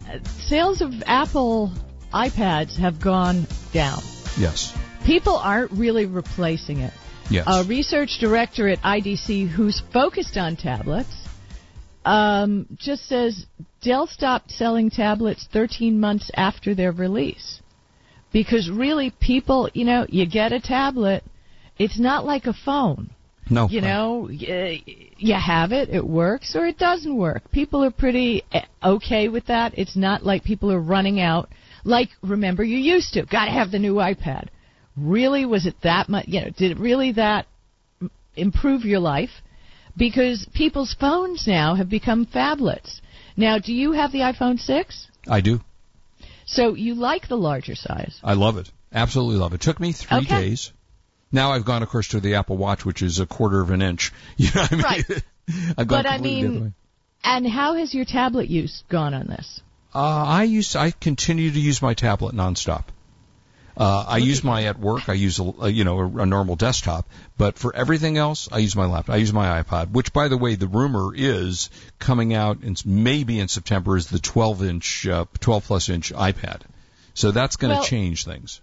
sales 0.48 0.82
of 0.82 1.02
Apple 1.06 1.72
iPads 2.12 2.76
have 2.76 3.00
gone 3.00 3.46
down. 3.72 4.02
yes. 4.38 4.76
People 5.04 5.36
aren't 5.36 5.72
really 5.72 6.06
replacing 6.06 6.80
it. 6.80 6.92
Yes. 7.30 7.46
A 7.46 7.64
research 7.64 8.18
director 8.20 8.68
at 8.68 8.80
IDC 8.80 9.48
who's 9.48 9.82
focused 9.92 10.36
on 10.36 10.56
tablets 10.56 11.28
um, 12.04 12.66
just 12.76 13.06
says 13.06 13.46
Dell 13.82 14.06
stopped 14.06 14.50
selling 14.50 14.90
tablets 14.90 15.46
13 15.52 15.98
months 15.98 16.30
after 16.34 16.74
their 16.74 16.92
release. 16.92 17.60
Because 18.32 18.70
really, 18.70 19.12
people, 19.20 19.70
you 19.74 19.84
know, 19.84 20.06
you 20.08 20.26
get 20.26 20.52
a 20.52 20.60
tablet, 20.60 21.24
it's 21.78 21.98
not 21.98 22.24
like 22.24 22.46
a 22.46 22.52
phone. 22.52 23.10
no. 23.48 23.68
You 23.68 23.80
know, 23.80 24.28
you 24.28 25.34
have 25.34 25.72
it, 25.72 25.88
it 25.88 26.06
works, 26.06 26.54
or 26.54 26.66
it 26.66 26.78
doesn't 26.78 27.16
work. 27.16 27.50
People 27.50 27.82
are 27.82 27.90
pretty 27.90 28.44
eh, 28.52 28.62
okay 28.82 29.28
with 29.28 29.46
that. 29.46 29.76
It's 29.76 29.96
not 29.96 30.24
like 30.24 30.44
people 30.44 30.70
are 30.70 30.80
running 30.80 31.20
out. 31.20 31.48
Like, 31.84 32.08
remember, 32.22 32.62
you 32.64 32.78
used 32.78 33.14
to. 33.14 33.22
Got 33.24 33.46
to 33.46 33.50
have 33.50 33.70
the 33.70 33.78
new 33.78 33.94
iPad. 33.94 34.48
Really, 34.96 35.46
was 35.46 35.66
it 35.66 35.76
that 35.82 36.08
much? 36.08 36.26
You 36.28 36.42
know, 36.42 36.50
did 36.50 36.72
it 36.72 36.78
really 36.78 37.12
that 37.12 37.46
improve 38.36 38.84
your 38.84 39.00
life? 39.00 39.30
Because 39.96 40.46
people's 40.54 40.94
phones 40.98 41.46
now 41.46 41.74
have 41.74 41.88
become 41.88 42.26
phablets. 42.26 43.00
Now, 43.36 43.58
do 43.58 43.72
you 43.72 43.92
have 43.92 44.12
the 44.12 44.20
iPhone 44.20 44.58
6? 44.58 45.06
I 45.28 45.40
do. 45.40 45.60
So 46.46 46.74
you 46.74 46.94
like 46.94 47.28
the 47.28 47.36
larger 47.36 47.74
size. 47.74 48.18
I 48.22 48.34
love 48.34 48.56
it. 48.56 48.68
Absolutely 48.92 49.36
love 49.36 49.52
it. 49.54 49.60
Took 49.60 49.78
me 49.80 49.92
three 49.92 50.18
Okay. 50.18 50.48
days. 50.48 50.72
Now 51.32 51.52
I've 51.52 51.64
gone, 51.64 51.82
of 51.82 51.88
course, 51.88 52.08
to 52.08 52.20
the 52.20 52.34
Apple 52.34 52.56
Watch, 52.56 52.84
which 52.84 53.02
is 53.02 53.20
a 53.20 53.26
quarter 53.26 53.60
of 53.60 53.70
an 53.70 53.82
inch. 53.82 54.12
You 54.36 54.48
know 54.54 54.62
what 54.62 54.72
I 54.72 54.76
mean? 54.76 54.84
Right. 54.84 55.04
I've 55.78 55.86
gone 55.88 56.02
But 56.02 56.06
I 56.06 56.16
completely 56.16 56.42
the 56.42 56.48
other 56.48 56.60
mean- 56.64 56.74
And 57.24 57.46
how 57.48 57.74
has 57.74 57.94
your 57.94 58.04
tablet 58.04 58.48
use 58.48 58.82
gone 58.90 59.14
on 59.14 59.26
this? 59.28 59.60
Uh, 59.94 59.98
I 59.98 60.44
use 60.44 60.76
I 60.76 60.92
continue 60.92 61.50
to 61.50 61.60
use 61.60 61.82
my 61.82 61.94
tablet 61.94 62.34
nonstop. 62.34 62.84
Uh, 63.76 64.04
I 64.06 64.18
use 64.18 64.44
my 64.44 64.64
at 64.64 64.78
work. 64.78 65.08
I 65.08 65.14
use 65.14 65.40
a, 65.40 65.70
you 65.70 65.84
know 65.84 66.00
a, 66.00 66.06
a 66.18 66.26
normal 66.26 66.56
desktop, 66.56 67.08
but 67.38 67.58
for 67.58 67.74
everything 67.74 68.18
else, 68.18 68.48
I 68.52 68.58
use 68.58 68.76
my 68.76 68.84
laptop. 68.84 69.14
I 69.14 69.18
use 69.18 69.32
my 69.32 69.62
iPod, 69.62 69.90
which, 69.92 70.12
by 70.12 70.28
the 70.28 70.36
way, 70.36 70.54
the 70.54 70.66
rumor 70.66 71.14
is 71.14 71.70
coming 71.98 72.34
out 72.34 72.62
in 72.62 72.76
maybe 72.84 73.40
in 73.40 73.48
September 73.48 73.96
is 73.96 74.08
the 74.08 74.18
12 74.18 74.62
inch, 74.64 75.06
uh, 75.06 75.24
12 75.40 75.64
plus 75.64 75.88
inch 75.88 76.12
iPad. 76.12 76.60
So 77.14 77.30
that's 77.30 77.56
going 77.56 77.70
to 77.70 77.76
Well- 77.76 77.84
change 77.84 78.24
things. 78.24 78.60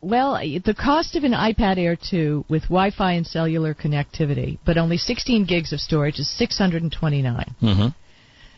Well, 0.00 0.38
the 0.64 0.74
cost 0.74 1.16
of 1.16 1.24
an 1.24 1.32
iPad 1.32 1.76
Air 1.76 1.96
2 1.96 2.44
with 2.48 2.62
Wi-Fi 2.64 3.12
and 3.14 3.26
cellular 3.26 3.74
connectivity, 3.74 4.58
but 4.64 4.78
only 4.78 4.96
16 4.96 5.44
gigs 5.44 5.72
of 5.72 5.80
storage, 5.80 6.20
is 6.20 6.30
629. 6.38 7.54
Mm-hmm. 7.60 7.88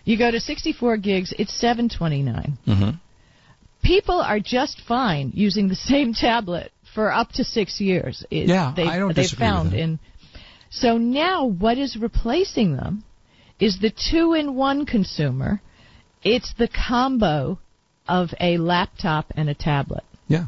You 0.04 0.18
go 0.18 0.30
to 0.30 0.40
64 0.40 0.96
gigs, 0.98 1.32
it's 1.38 1.52
729. 1.60 2.58
Mm-hmm. 2.66 2.90
People 3.82 4.20
are 4.20 4.40
just 4.40 4.80
fine 4.86 5.32
using 5.34 5.68
the 5.68 5.74
same 5.92 6.12
tablet 6.14 6.72
for 6.94 7.12
up 7.12 7.30
to 7.32 7.44
six 7.44 7.80
years. 7.80 8.24
It- 8.30 8.48
Yeah, 8.48 8.72
they, 8.76 8.84
I 8.84 8.98
don't 8.98 9.14
they 9.14 9.22
disagree 9.22 9.46
with 9.46 9.50
found 9.52 9.72
that. 9.72 9.78
in. 9.80 9.98
So 10.70 10.98
now, 10.98 11.46
what 11.46 11.78
is 11.78 11.96
replacing 11.96 12.76
them 12.76 13.04
is 13.58 13.78
the 13.80 13.90
two-in-one 14.10 14.86
consumer. 14.86 15.60
It's 16.22 16.52
the 16.58 16.68
combo 16.68 17.58
of 18.08 18.30
a 18.40 18.58
laptop 18.58 19.26
and 19.36 19.48
a 19.48 19.54
tablet. 19.54 20.04
Yeah. 20.28 20.46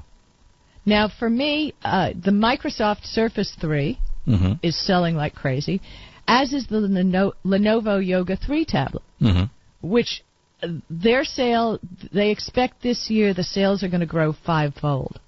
Now, 0.86 1.08
for 1.08 1.28
me, 1.30 1.74
uh, 1.84 2.10
the 2.10 2.30
Microsoft 2.30 3.04
Surface 3.04 3.54
3 3.60 3.98
Mm-hmm. 4.24 4.52
is 4.62 4.76
selling 4.86 5.16
like 5.16 5.34
crazy, 5.34 5.80
as 6.26 6.52
is 6.52 6.66
the 6.66 6.78
Leno- 6.80 7.32
Lenovo 7.44 8.04
Yoga 8.04 8.36
3 8.36 8.64
tablet, 8.64 9.02
Mm-hmm. 9.20 9.44
which 9.88 10.22
uh, 10.62 10.68
their 10.90 11.24
sale, 11.24 11.78
they 12.12 12.30
expect 12.30 12.82
this 12.82 13.10
year 13.10 13.34
the 13.34 13.44
sales 13.44 13.82
are 13.82 13.88
going 13.88 14.00
to 14.00 14.06
grow 14.06 14.32
fivefold. 14.32 15.18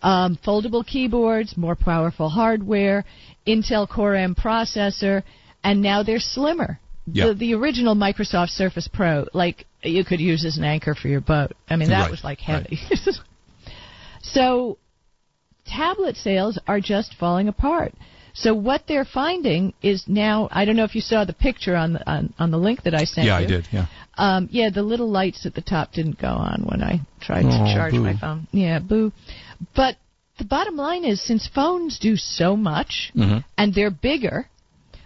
Um, 0.00 0.38
foldable 0.46 0.86
keyboards, 0.86 1.56
more 1.56 1.74
powerful 1.74 2.28
hardware, 2.28 3.04
Intel 3.46 3.88
Core 3.88 4.14
M 4.14 4.34
processor, 4.34 5.24
and 5.64 5.82
now 5.82 6.02
they're 6.04 6.20
slimmer. 6.20 6.78
Yeah. 7.10 7.28
The, 7.28 7.34
the 7.34 7.54
original 7.54 7.94
Microsoft 7.96 8.50
Surface 8.50 8.88
Pro, 8.92 9.26
like 9.32 9.64
you 9.82 10.04
could 10.04 10.20
use 10.20 10.44
as 10.44 10.56
an 10.56 10.64
anchor 10.64 10.94
for 10.94 11.08
your 11.08 11.20
boat. 11.20 11.52
I 11.68 11.76
mean, 11.76 11.88
that 11.88 12.02
Right, 12.02 12.10
was 12.10 12.22
like 12.22 12.38
heavy. 12.38 12.78
so 14.22 14.78
tablet 15.66 16.16
sales 16.16 16.58
are 16.66 16.80
just 16.80 17.14
falling 17.18 17.48
apart. 17.48 17.92
So 18.34 18.54
what 18.54 18.82
they're 18.86 19.04
finding 19.04 19.72
is 19.82 20.04
now 20.06 20.48
I 20.52 20.64
don't 20.64 20.76
know 20.76 20.84
if 20.84 20.94
you 20.94 21.00
saw 21.00 21.24
the 21.24 21.32
picture 21.32 21.74
on 21.74 21.94
the 21.94 22.10
on, 22.10 22.32
on 22.38 22.50
the 22.50 22.58
link 22.58 22.82
that 22.84 22.94
I 22.94 23.04
sent 23.04 23.24
you. 23.26 23.32
Yeah, 23.32 23.38
you. 23.40 23.44
I 23.44 23.48
did. 23.48 23.68
Yeah. 23.72 23.86
Um, 24.16 24.48
yeah, 24.50 24.70
the 24.70 24.82
little 24.82 25.10
lights 25.10 25.46
at 25.46 25.54
the 25.54 25.60
top 25.62 25.92
didn't 25.92 26.20
go 26.20 26.28
on 26.28 26.62
when 26.64 26.82
I 26.82 27.00
tried 27.20 27.44
Oh, 27.46 27.50
to 27.50 27.74
charge 27.74 27.92
boo. 27.92 28.02
my 28.02 28.16
phone. 28.18 28.48
Yeah, 28.52 28.78
boo. 28.80 29.12
But 29.74 29.96
the 30.38 30.44
bottom 30.44 30.76
line 30.76 31.04
is 31.04 31.20
since 31.24 31.48
phones 31.52 31.98
do 31.98 32.16
so 32.16 32.56
much 32.56 33.12
Mm-hmm. 33.16 33.38
and 33.56 33.74
they're 33.74 33.90
bigger, 33.90 34.48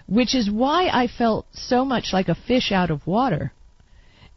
which 0.06 0.34
is 0.34 0.50
why 0.50 0.88
I 0.92 1.06
felt 1.08 1.46
so 1.52 1.84
much 1.84 2.08
like 2.12 2.28
a 2.28 2.34
fish 2.34 2.70
out 2.72 2.90
of 2.90 3.06
water, 3.06 3.52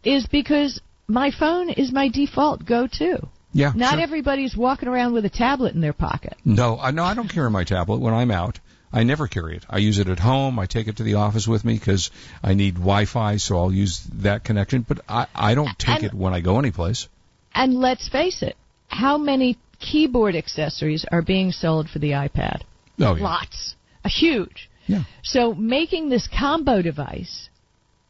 is 0.03 0.25
because 0.27 0.79
my 1.07 1.31
phone 1.31 1.69
is 1.69 1.91
my 1.91 2.07
default 2.09 2.65
go-to. 2.65 3.27
Yeah. 3.53 3.71
Not 3.75 3.93
sure. 3.93 4.01
everybody's 4.03 4.55
walking 4.57 4.89
around 4.89 5.13
with 5.13 5.23
a 5.25 5.29
tablet 5.29 5.73
in 5.75 5.81
their 5.81 5.93
pocket. 5.93 6.35
No, 6.43 6.77
I 6.77 6.91
no, 6.91 7.03
I 7.03 7.13
don't 7.15 7.29
carry 7.29 7.49
my 7.49 7.63
tablet 7.63 7.99
when 8.01 8.13
I'm 8.13 8.29
out. 8.31 8.59
I 8.95 9.03
never 9.03 9.27
carry 9.27 9.57
it. 9.57 9.65
I 9.69 9.77
use 9.79 9.99
it 9.99 10.07
at 10.07 10.19
home. 10.19 10.57
I 10.57 10.65
take 10.65 10.87
it 10.87 10.97
to 10.97 11.03
the 11.03 11.15
office 11.15 11.47
with 11.47 11.65
me 11.65 11.73
because 11.77 12.09
I 12.41 12.53
need 12.53 12.75
Wi-Fi, 12.75 13.37
so 13.37 13.57
I'll 13.57 13.71
use 13.73 14.01
that 14.23 14.43
connection. 14.43 14.85
But 14.87 15.01
I, 15.07 15.27
I 15.35 15.53
don't 15.53 15.77
take 15.77 15.97
And- 15.97 16.05
it 16.05 16.13
when 16.13 16.33
I 16.33 16.41
go 16.41 16.57
anyplace. 16.59 17.07
And 17.53 17.75
let's 17.75 18.07
face 18.09 18.41
it, 18.41 18.55
how 18.87 19.17
many 19.17 19.57
keyboard 19.79 20.35
accessories 20.35 21.05
are 21.11 21.21
being 21.21 21.51
sold 21.51 21.89
for 21.89 21.99
the 21.99 22.11
iPad? 22.11 22.61
Oh 22.99 23.15
yeah. 23.15 23.23
Lots. 23.23 23.75
A 24.03 24.09
huge. 24.09 24.69
Yeah. 24.87 25.03
So 25.23 25.53
making 25.53 26.09
this 26.09 26.27
combo 26.27 26.81
device, 26.81 27.49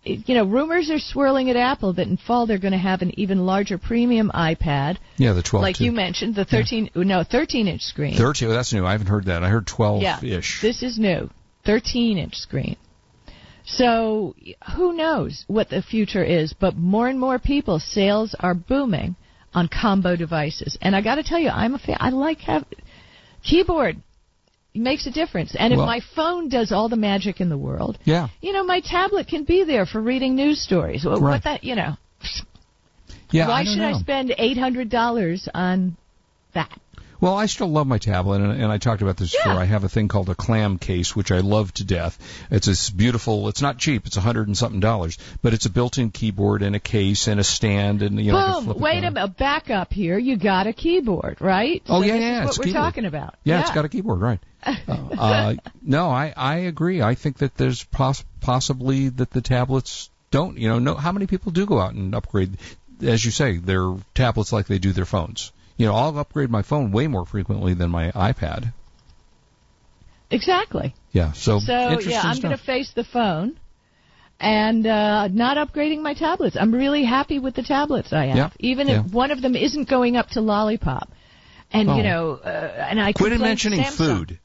you 0.06 0.36
know, 0.36 0.46
rumors 0.46 0.90
are 0.92 1.00
swirling 1.00 1.50
at 1.50 1.56
Apple 1.56 1.94
that 1.94 2.08
in 2.08 2.18
fall 2.18 2.46
they're 2.46 2.60
going 2.60 2.72
to 2.74 2.78
have 2.78 3.02
an 3.02 3.18
even 3.20 3.46
larger 3.46 3.78
premium 3.78 4.32
iPad, 4.34 4.98
Yeah, 5.18 5.34
the 5.34 5.42
12 5.44 5.62
like 5.64 5.76
too. 5.78 5.86
you 5.86 5.92
mentioned, 5.92 6.36
the 6.36 6.46
13, 6.46 6.92
no, 6.96 7.24
13 7.24 7.68
inch 7.68 7.82
screen. 7.82 8.16
13. 8.18 8.48
Well, 8.48 8.58
that's 8.58 8.72
new. 8.74 8.86
I 8.86 8.92
haven't 8.92 9.08
heard 9.08 9.26
that. 9.26 9.44
I 9.44 9.50
heard 9.50 9.66
12 9.68 10.02
Yeah, 10.04 10.24
ish. 10.24 10.62
this 10.62 10.84
is 10.84 11.00
new, 11.00 11.30
13 11.66 12.18
inch 12.18 12.36
screen. 12.36 12.78
So 13.66 14.36
who 14.76 14.94
knows 14.94 15.44
what 15.48 15.70
the 15.70 15.82
future 15.82 16.24
is, 16.24 16.54
but 16.54 16.76
more 16.76 17.08
and 17.08 17.20
more 17.20 17.40
people, 17.40 17.80
sales 17.80 18.36
are 18.40 18.54
booming 18.54 19.16
on 19.54 19.68
combo 19.70 20.16
devices. 20.16 20.78
And 20.82 20.96
I 20.96 21.02
got 21.02 21.16
to 21.16 21.24
tell 21.24 21.40
you, 21.40 21.50
I'm 21.50 21.74
a 21.74 21.80
fan. 21.80 21.98
I 22.00 22.10
like 22.12 22.40
have 22.42 22.66
keyboard. 23.44 23.98
Makes 24.76 25.08
a 25.08 25.12
difference. 25.12 25.56
And 25.56 25.72
if 25.74 25.78
Well- 25.78 25.88
my 25.88 26.02
phone 26.16 26.50
does 26.50 26.72
all 26.72 26.90
the 26.90 26.98
magic 26.98 27.40
in 27.40 27.48
the 27.50 27.58
world, 27.58 27.98
Yeah. 28.04 28.28
you 28.42 28.52
know, 28.54 28.64
my 28.64 28.82
tablet 28.82 29.28
can 29.28 29.44
be 29.46 29.64
there 29.64 29.86
for 29.86 30.02
reading 30.02 30.36
news 30.36 30.62
stories. 30.62 31.06
What, 31.06 31.22
Right. 31.22 31.32
what 31.32 31.44
that, 31.46 31.64
you 31.64 31.76
know? 31.76 31.96
Yeah. 33.32 33.48
Why 33.48 33.62
I 33.62 33.64
don't 33.64 33.74
should 33.74 33.80
know. 33.82 33.90
I 33.90 34.00
spend 34.00 34.36
eight 34.38 34.58
hundred 34.58 34.90
dollars 34.90 35.48
on 35.54 35.96
that? 36.54 36.70
Well, 37.26 37.34
I 37.34 37.48
still 37.48 37.70
love 37.72 37.88
my 37.88 37.98
tablet, 37.98 38.42
and, 38.42 38.52
and 38.52 38.72
I 38.72 38.78
talked 38.78 39.02
about 39.02 39.18
this 39.18 39.36
before. 39.36 39.54
I 39.54 39.66
have 39.66 39.84
a 39.84 39.90
thing 39.90 40.10
called 40.10 40.30
a 40.30 40.36
clam 40.36 40.78
case, 40.78 41.16
which 41.16 41.32
I 41.32 41.40
love 41.40 41.74
to 41.74 41.84
death. 41.84 42.20
It's 42.52 42.68
this 42.68 42.92
beautiful. 42.92 43.48
It's 43.48 43.64
not 43.64 43.80
cheap. 43.80 44.06
It's 44.06 44.16
a 44.16 44.22
hundred 44.22 44.46
and 44.46 44.56
something 44.56 44.80
dollars, 44.80 45.18
but 45.42 45.52
it's 45.52 45.66
a 45.66 45.72
built-in 45.72 46.12
keyboard 46.12 46.62
and 46.62 46.76
a 46.76 46.80
case 46.80 47.28
and 47.28 47.40
a 47.40 47.44
stand, 47.44 48.04
and 48.04 48.20
you 48.24 48.32
know. 48.32 48.62
Boom! 48.62 48.78
Wait 48.78 49.04
a 49.04 49.10
minute. 49.10 49.38
Back 49.38 49.72
up 49.72 49.92
here. 49.92 50.20
You 50.20 50.38
got 50.38 50.68
a 50.68 50.74
keyboard, 50.74 51.42
right? 51.42 51.82
Oh, 51.90 52.04
So 52.04 52.06
yeah, 52.08 52.14
yeah, 52.14 52.46
what 52.46 52.60
we're 52.60 52.66
keyboard. 52.66 52.84
talking 52.84 53.06
about. 53.06 53.34
Yeah, 53.44 53.62
it's 53.62 53.72
got 53.72 53.86
a 53.86 53.90
keyboard, 53.90 54.22
right? 54.22 54.40
uh, 54.88 55.56
no, 55.82 56.12
I 56.12 56.32
I 56.38 56.56
agree. 56.58 57.02
I 57.02 57.16
think 57.16 57.40
that 57.40 57.58
there's 57.58 57.84
poss- 57.86 58.24
possibly 58.40 59.10
that 59.10 59.32
the 59.32 59.42
tablets 59.42 60.12
don't. 60.30 60.60
You 60.60 60.70
know, 60.70 60.78
no. 60.78 60.94
How 60.94 61.12
many 61.12 61.26
people 61.26 61.52
do 61.52 61.66
go 61.66 61.80
out 61.80 61.96
and 61.96 62.14
upgrade, 62.14 62.56
as 63.02 63.26
you 63.26 63.32
say, 63.32 63.58
their 63.58 63.96
tablets 64.14 64.54
like 64.54 64.68
they 64.68 64.78
do 64.78 64.92
their 64.92 65.06
phones? 65.06 65.52
You 65.78 65.88
know, 65.88 65.96
I'll 65.96 66.18
upgrade 66.18 66.50
my 66.50 66.62
phone 66.62 66.92
way 66.92 67.08
more 67.08 67.26
frequently 67.26 67.74
than 67.74 67.90
my 67.90 68.12
iPad. 68.12 68.72
Exactly. 70.32 70.94
Yeah. 71.12 71.34
So, 71.34 71.60
So 71.60 72.00
yeah, 72.00 72.22
I'm 72.24 72.40
going 72.40 72.58
to 72.58 72.64
face 72.64 72.92
the 72.96 73.04
phone 73.04 73.60
and 74.40 74.86
uh, 74.86 75.28
not 75.28 75.58
upgrading 75.58 76.02
my 76.02 76.14
tablets. 76.14 76.58
I'm 76.60 76.74
really 76.74 77.04
happy 77.06 77.40
with 77.40 77.56
the 77.56 77.64
tablets 77.64 78.12
I 78.12 78.26
have, 78.28 78.38
Yeah, 78.38 78.50
even 78.60 78.88
yeah. 78.88 79.04
if 79.06 79.12
one 79.12 79.32
of 79.32 79.42
them 79.42 79.56
isn't 79.56 79.88
going 79.90 80.18
up 80.18 80.30
to 80.30 80.42
Lollipop. 80.42 81.10
And 81.72 81.90
Oh. 81.90 81.98
you 81.98 82.04
know, 82.04 82.32
uh, 82.44 82.48
and 82.48 83.00
I 83.02 83.12
Quit 83.14 83.40
mentioning 83.40 83.82
Samsung. 83.82 83.98
food. 83.98 84.40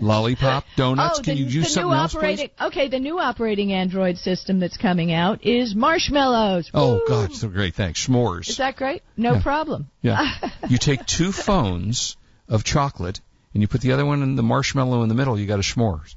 Lollipop, 0.00 0.64
oh, 0.72 0.72
donuts. 0.76 1.18
oh, 1.18 1.22
Can 1.22 1.34
the, 1.36 1.40
you 1.42 1.46
use 1.46 1.72
something 1.72 1.90
new 1.90 1.96
else, 1.96 2.14
please? 2.14 2.48
Okay, 2.60 2.88
the 2.88 2.98
new 2.98 3.18
operating 3.18 3.72
Android 3.72 4.18
system 4.18 4.58
that's 4.58 4.76
coming 4.76 5.12
out 5.12 5.44
is 5.44 5.74
marshmallows. 5.74 6.70
Oh 6.74 6.94
Woo! 6.94 7.02
God, 7.06 7.32
so 7.34 7.48
great. 7.48 7.74
Thanks. 7.74 8.06
S'mores. 8.06 8.48
Is 8.48 8.56
that 8.58 8.76
great? 8.76 9.02
No 9.16 9.34
Yeah. 9.34 9.42
problem. 9.42 9.90
Yeah. 10.02 10.26
you 10.68 10.78
take 10.78 11.04
two 11.06 11.32
phones 11.32 12.16
of 12.48 12.64
chocolate 12.64 13.20
and 13.52 13.62
you 13.62 13.68
put 13.68 13.80
the 13.80 13.92
other 13.92 14.04
one 14.06 14.22
in 14.22 14.36
the 14.36 14.42
marshmallow 14.42 15.02
in 15.02 15.08
the 15.08 15.14
middle. 15.14 15.38
You 15.38 15.46
got 15.46 15.58
a 15.58 15.62
s'mores. 15.62 16.14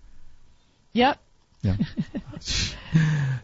Yep. 0.93 1.19
Yeah. 1.61 1.75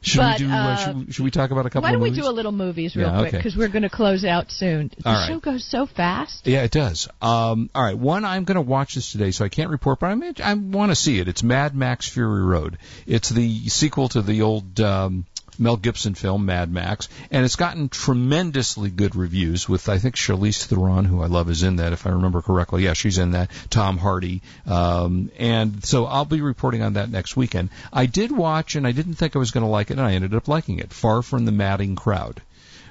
should 0.02 0.18
But, 0.18 0.40
we 0.40 0.46
do? 0.46 0.52
Uh, 0.52 0.56
uh, 0.56 0.76
should, 0.76 1.16
should 1.16 1.24
we 1.26 1.32
talk 1.32 1.52
about 1.52 1.66
a 1.66 1.70
couple 1.70 1.84
Why 1.84 1.92
don't 1.92 2.02
we 2.02 2.12
do 2.12 2.28
a 2.28 2.32
little 2.32 2.52
movies 2.52 2.96
real 2.96 3.08
Yeah, 3.08 3.18
quick 3.18 3.28
okay. 3.30 3.38
because 3.38 3.58
we're 3.58 3.70
going 3.70 3.84
to 3.84 3.90
close 3.90 4.24
out 4.24 4.52
soon. 4.52 4.92
The 4.98 5.10
right. 5.10 5.28
show 5.28 5.40
goes 5.40 5.66
so 5.66 5.86
fast. 5.86 6.46
Yeah, 6.46 6.64
it 6.64 6.72
does. 6.72 7.08
Um, 7.22 7.70
all 7.74 7.84
right, 7.84 7.98
one 7.98 8.24
I'm 8.26 8.44
going 8.44 8.56
to 8.56 8.62
watch 8.62 8.96
this 8.96 9.12
today, 9.12 9.32
so 9.32 9.46
I 9.46 9.50
can't 9.50 9.70
report, 9.70 10.00
but 10.00 10.08
I'm, 10.08 10.24
I 10.44 10.54
want 10.54 10.92
to 10.92 10.96
see 10.96 11.20
it. 11.20 11.28
It's 11.28 11.44
Mad 11.44 11.76
Max 11.76 12.08
Fury 12.08 12.44
Road. 12.44 12.78
It's 13.08 13.30
the 13.30 13.68
sequel 13.70 14.10
to 14.10 14.22
the 14.22 14.44
old 14.44 14.80
um, 14.80 15.26
Mel 15.60 15.78
Gibson 15.78 16.16
film 16.16 16.46
Mad 16.46 16.72
Max, 16.72 17.10
and 17.32 17.46
it's 17.46 17.56
gotten 17.56 17.90
tremendously 17.90 18.90
good 18.90 19.16
reviews. 19.16 19.68
With 19.70 19.90
I 19.90 19.98
think 19.98 20.16
Charlize 20.16 20.66
Theron, 20.66 21.06
who 21.06 21.22
I 21.22 21.28
love, 21.28 21.50
is 21.50 21.64
in 21.64 21.78
that 21.78 21.94
if 21.94 22.06
I 22.08 22.12
remember 22.12 22.42
correctly. 22.42 22.84
Yeah, 22.84 22.94
she's 22.94 23.18
in 23.18 23.32
that. 23.32 23.50
Tom 23.70 23.98
Hardy, 23.98 24.42
um, 24.66 25.32
and 25.38 25.84
so 25.86 26.06
I'll 26.06 26.26
be 26.26 26.42
reporting 26.42 26.82
on 26.82 26.94
that 26.94 27.10
next 27.10 27.36
weekend. 27.36 27.70
I 27.92 28.06
did 28.06 28.32
watch, 28.32 28.76
and 28.76 28.88
I 28.88 28.92
didn't 28.92 29.16
think 29.16 29.36
I 29.36 29.40
was 29.40 29.52
going 29.52 29.64
to 29.64 29.70
like 29.70 29.92
it, 29.92 29.98
and 29.98 30.06
I 30.06 30.14
ended 30.14 30.34
up 30.34 30.48
liking 30.48 30.80
it. 30.80 30.94
Far 30.94 31.22
from 31.22 31.46
the 31.46 31.52
Madding 31.52 31.96
Crowd. 31.96 32.42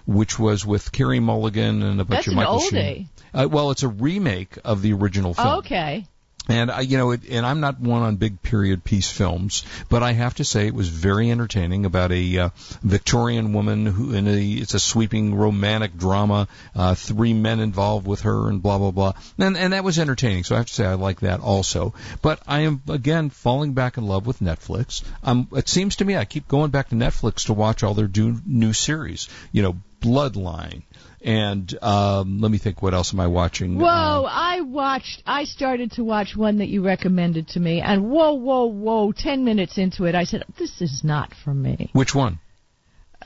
Which 0.04 0.36
was 0.36 0.66
with 0.66 0.90
Carey 0.90 1.20
Mulligan 1.20 1.80
and 1.80 2.00
a 2.00 2.04
bunch 2.04 2.08
That's 2.08 2.26
of 2.26 2.32
an 2.32 2.36
Michael 2.38 2.58
oldie. 2.58 2.70
Sheen. 2.96 3.08
Uh, 3.32 3.46
well, 3.48 3.70
it's 3.70 3.84
a 3.84 3.88
remake 3.88 4.58
of 4.64 4.82
the 4.82 4.94
original 4.94 5.32
film. 5.32 5.58
Okay. 5.58 6.06
And 6.48 6.72
I, 6.72 6.80
you 6.80 6.98
know, 6.98 7.12
it, 7.12 7.20
and 7.30 7.46
I'm 7.46 7.60
not 7.60 7.78
one 7.78 8.02
on 8.02 8.16
big 8.16 8.42
period 8.42 8.82
piece 8.82 9.08
films, 9.08 9.62
but 9.88 10.02
I 10.02 10.12
have 10.12 10.34
to 10.34 10.44
say 10.44 10.66
it 10.66 10.74
was 10.74 10.88
very 10.88 11.30
entertaining 11.30 11.86
about 11.86 12.10
a 12.10 12.38
uh, 12.38 12.48
Victorian 12.82 13.52
woman 13.52 13.86
who 13.86 14.12
in 14.12 14.26
a 14.26 14.42
it's 14.42 14.74
a 14.74 14.80
sweeping 14.80 15.36
romantic 15.36 15.96
drama, 15.96 16.48
uh, 16.74 16.96
three 16.96 17.32
men 17.32 17.60
involved 17.60 18.08
with 18.08 18.22
her 18.22 18.48
and 18.48 18.60
blah 18.60 18.78
blah 18.78 18.90
blah, 18.90 19.12
and 19.38 19.56
and 19.56 19.72
that 19.72 19.84
was 19.84 20.00
entertaining. 20.00 20.42
So 20.42 20.56
I 20.56 20.58
have 20.58 20.66
to 20.66 20.74
say 20.74 20.84
I 20.84 20.94
like 20.94 21.20
that 21.20 21.38
also. 21.38 21.94
But 22.22 22.42
I 22.46 22.60
am 22.60 22.82
again 22.88 23.30
falling 23.30 23.74
back 23.74 23.96
in 23.96 24.04
love 24.04 24.26
with 24.26 24.40
Netflix. 24.40 25.04
Um, 25.22 25.46
it 25.52 25.68
seems 25.68 25.96
to 25.96 26.04
me 26.04 26.16
I 26.16 26.24
keep 26.24 26.48
going 26.48 26.72
back 26.72 26.88
to 26.88 26.96
Netflix 26.96 27.46
to 27.46 27.52
watch 27.52 27.84
all 27.84 27.94
their 27.94 28.08
do, 28.08 28.40
new 28.44 28.72
series. 28.72 29.28
You 29.52 29.62
know, 29.62 29.76
Bloodline. 30.00 30.82
And 31.24 31.72
um, 31.82 32.40
let 32.40 32.50
me 32.50 32.58
think, 32.58 32.82
what 32.82 32.94
else 32.94 33.14
am 33.14 33.20
I 33.20 33.28
watching? 33.28 33.78
Whoa, 33.78 33.86
I 33.86 34.60
watched, 34.62 35.22
I 35.24 35.44
started 35.44 35.92
to 35.92 36.04
watch 36.04 36.36
one 36.36 36.58
that 36.58 36.68
you 36.68 36.84
recommended 36.84 37.48
to 37.48 37.60
me, 37.60 37.80
and 37.80 38.10
whoa, 38.10 38.32
whoa, 38.32 38.64
whoa, 38.64 39.12
ten 39.12 39.44
minutes 39.44 39.78
into 39.78 40.04
it, 40.04 40.16
I 40.16 40.24
said, 40.24 40.44
this 40.58 40.80
is 40.80 41.02
not 41.04 41.32
for 41.44 41.54
me. 41.54 41.90
Which 41.92 42.12
one? 42.14 42.40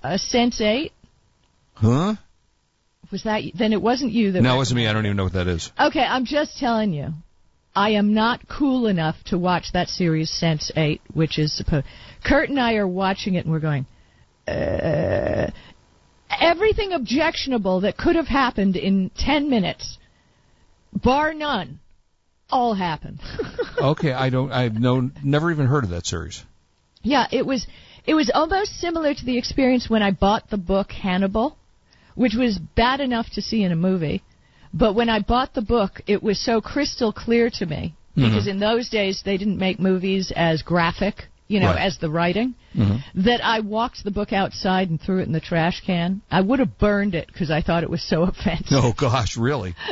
Uh, 0.03 0.19
Sense 0.19 0.61
8? 0.61 0.93
Huh? 1.75 2.17
Was 3.11 3.23
that, 3.23 3.43
then 3.55 3.73
it 3.73 3.81
wasn't 3.81 4.13
you 4.13 4.33
that 4.33 4.43
No, 4.43 4.55
it 4.55 4.59
wasn't 4.59 4.77
me. 4.77 4.87
I 4.87 4.93
don't 4.93 5.07
even 5.07 5.17
know 5.17 5.25
what 5.25 5.35
that 5.35 5.47
is. 5.47 5.71
Okay, 5.81 6.01
I'm 6.01 6.27
just 6.27 6.59
telling 6.59 6.93
you. 6.93 7.15
I 7.75 7.91
am 7.91 8.15
not 8.15 8.49
cool 8.49 8.87
enough 8.87 9.17
to 9.27 9.39
watch 9.39 9.73
that 9.75 9.89
series 9.89 10.31
Sense 10.31 10.71
8, 10.75 11.01
which 11.13 11.39
is 11.39 11.55
supposed. 11.57 11.87
Kurt 12.25 12.49
and 12.49 12.59
I 12.59 12.77
are 12.77 12.89
watching 12.89 13.35
it 13.35 13.45
and 13.45 13.53
we're 13.53 13.61
going, 13.61 13.87
uh, 14.49 15.51
everything 16.41 16.93
objectionable 16.93 17.81
that 17.81 17.97
could 17.97 18.17
have 18.17 18.27
happened 18.27 18.77
in 18.77 19.11
10 19.17 19.51
minutes, 19.51 19.99
bar 20.93 21.35
none, 21.35 21.81
all 22.51 22.75
happened. 22.75 23.21
okay, 23.79 24.13
I 24.13 24.31
don't. 24.31 24.53
I've 24.53 24.75
no, 24.75 25.11
never 25.23 25.51
even 25.51 25.67
heard 25.67 25.85
of 25.85 25.91
that 25.91 26.07
series. 26.07 26.43
Yeah, 27.03 27.27
it 27.31 27.45
was 27.45 27.67
it 28.07 28.15
was 28.15 28.31
almost 28.35 28.79
similar 28.79 29.15
to 29.15 29.25
the 29.25 29.39
experience 29.39 29.91
when 29.91 30.03
I 30.03 30.13
bought 30.13 30.51
the 30.51 30.57
book 30.57 30.93
Hannibal, 30.93 31.57
which 32.15 32.35
was 32.35 32.59
bad 32.59 33.01
enough 33.01 33.27
to 33.35 33.43
see 33.43 33.63
in 33.63 33.73
a 33.73 33.77
movie, 33.77 34.23
but 34.73 34.95
when 34.95 35.09
I 35.09 35.21
bought 35.21 35.55
the 35.55 35.63
book, 35.63 36.01
it 36.07 36.23
was 36.23 36.39
so 36.39 36.61
crystal 36.61 37.13
clear 37.13 37.51
to 37.51 37.67
me 37.67 37.95
because 38.15 38.47
Mhm. 38.47 38.53
in 38.53 38.59
those 38.61 38.89
days 38.89 39.23
they 39.25 39.37
didn't 39.37 39.59
make 39.59 39.79
movies 39.79 40.33
as 40.35 40.63
graphic, 40.63 41.29
you 41.49 41.61
know, 41.61 41.67
Right. 41.69 41.81
as 41.87 41.99
the 41.99 42.11
writing. 42.11 42.55
Mm-hmm. 42.75 43.23
That 43.25 43.45
I 43.45 43.61
walked 43.61 44.05
the 44.05 44.11
book 44.11 44.33
outside 44.33 44.91
and 44.91 45.01
threw 45.01 45.19
it 45.21 45.27
in 45.27 45.33
the 45.33 45.41
trash 45.41 45.83
can. 45.87 46.21
I 46.31 46.41
would 46.41 46.59
have 46.59 46.77
burned 46.79 47.15
it 47.15 47.27
because 47.29 47.51
I 47.51 47.63
thought 47.63 47.83
it 47.83 47.91
was 47.91 48.03
so 48.03 48.23
offensive. 48.31 48.67
Oh 48.73 48.93
gosh, 48.97 49.37
really? 49.37 49.75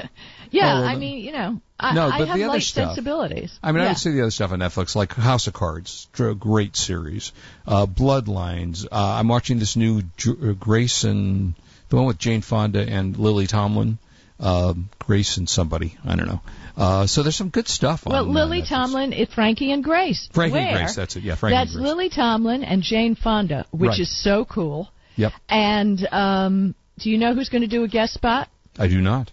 Yeah, 0.51 0.77
Oh, 0.77 0.81
well, 0.83 0.88
I 0.88 0.95
mean, 0.95 1.19
you 1.25 1.33
know, 1.33 1.61
I, 1.81 1.95
No, 1.95 2.07
I 2.07 2.19
but 2.19 2.29
have 2.29 2.37
the 2.38 2.45
other 2.45 2.53
light 2.53 2.62
stuff- 2.62 2.90
sensibilities. 2.90 3.59
I 3.61 3.73
mean, 3.73 3.81
I 3.81 3.85
yeah. 3.87 3.90
would 3.90 3.99
say 3.99 4.12
the 4.12 4.21
other 4.21 4.31
stuff 4.31 4.53
on 4.53 4.61
Netflix, 4.61 4.95
like 4.95 5.12
House 5.14 5.49
of 5.49 5.53
Cards, 5.53 6.07
dr- 6.12 6.38
great 6.38 6.77
series. 6.77 7.33
Uh, 7.67 7.87
Bloodlines. 7.87 8.85
Uh, 8.87 8.95
I'm 8.95 9.27
watching 9.27 9.59
this 9.59 9.75
new 9.75 10.03
Dr- 10.17 10.51
uh, 10.51 10.53
Grace 10.53 11.03
and 11.03 11.55
the 11.88 11.97
one 11.97 12.07
with 12.07 12.19
Jane 12.19 12.40
Fonda 12.40 12.87
and 12.88 13.17
Lily 13.19 13.49
Tomlin. 13.49 13.99
Um, 14.40 14.90
Grace 14.99 15.37
and 15.37 15.49
somebody, 15.49 15.97
I 16.05 16.16
don't 16.16 16.27
know. 16.27 16.40
Uh, 16.77 17.07
so 17.07 17.23
there's 17.23 17.37
some 17.37 17.51
good 17.51 17.68
stuff 17.68 18.05
Well, 18.05 18.25
on. 18.25 18.29
uh, 18.29 18.33
Lily 18.33 18.62
Netflix. 18.62 18.68
Tomlin, 18.68 19.12
it's 19.12 19.33
Frankie 19.33 19.70
and 19.70 19.85
Grace. 19.85 20.29
Frankie 20.33 20.59
and 20.59 20.77
Grace, 20.77 20.97
that's 20.97 21.14
it, 21.16 21.23
yeah, 21.23 21.37
Frankie 21.37 21.57
and 21.57 21.68
That's. 21.68 21.77
Lily 21.77 22.09
Tomlin 22.11 22.64
and 22.64 22.83
Jane 22.83 23.14
Fonda, 23.14 23.64
which 23.70 23.90
Right. 23.90 24.01
is 24.01 24.23
so 24.25 24.44
cool. 24.44 24.90
Yep, 25.16 25.33
And 25.49 26.09
um, 26.11 26.75
do 26.99 27.11
you 27.11 27.18
know 27.18 27.33
who's 27.35 27.49
going 27.49 27.62
to 27.62 27.68
do 27.68 27.85
a 27.85 27.88
guest 27.88 28.14
spot? 28.14 28.49
I 28.77 28.88
do 28.88 29.01
not. 29.01 29.31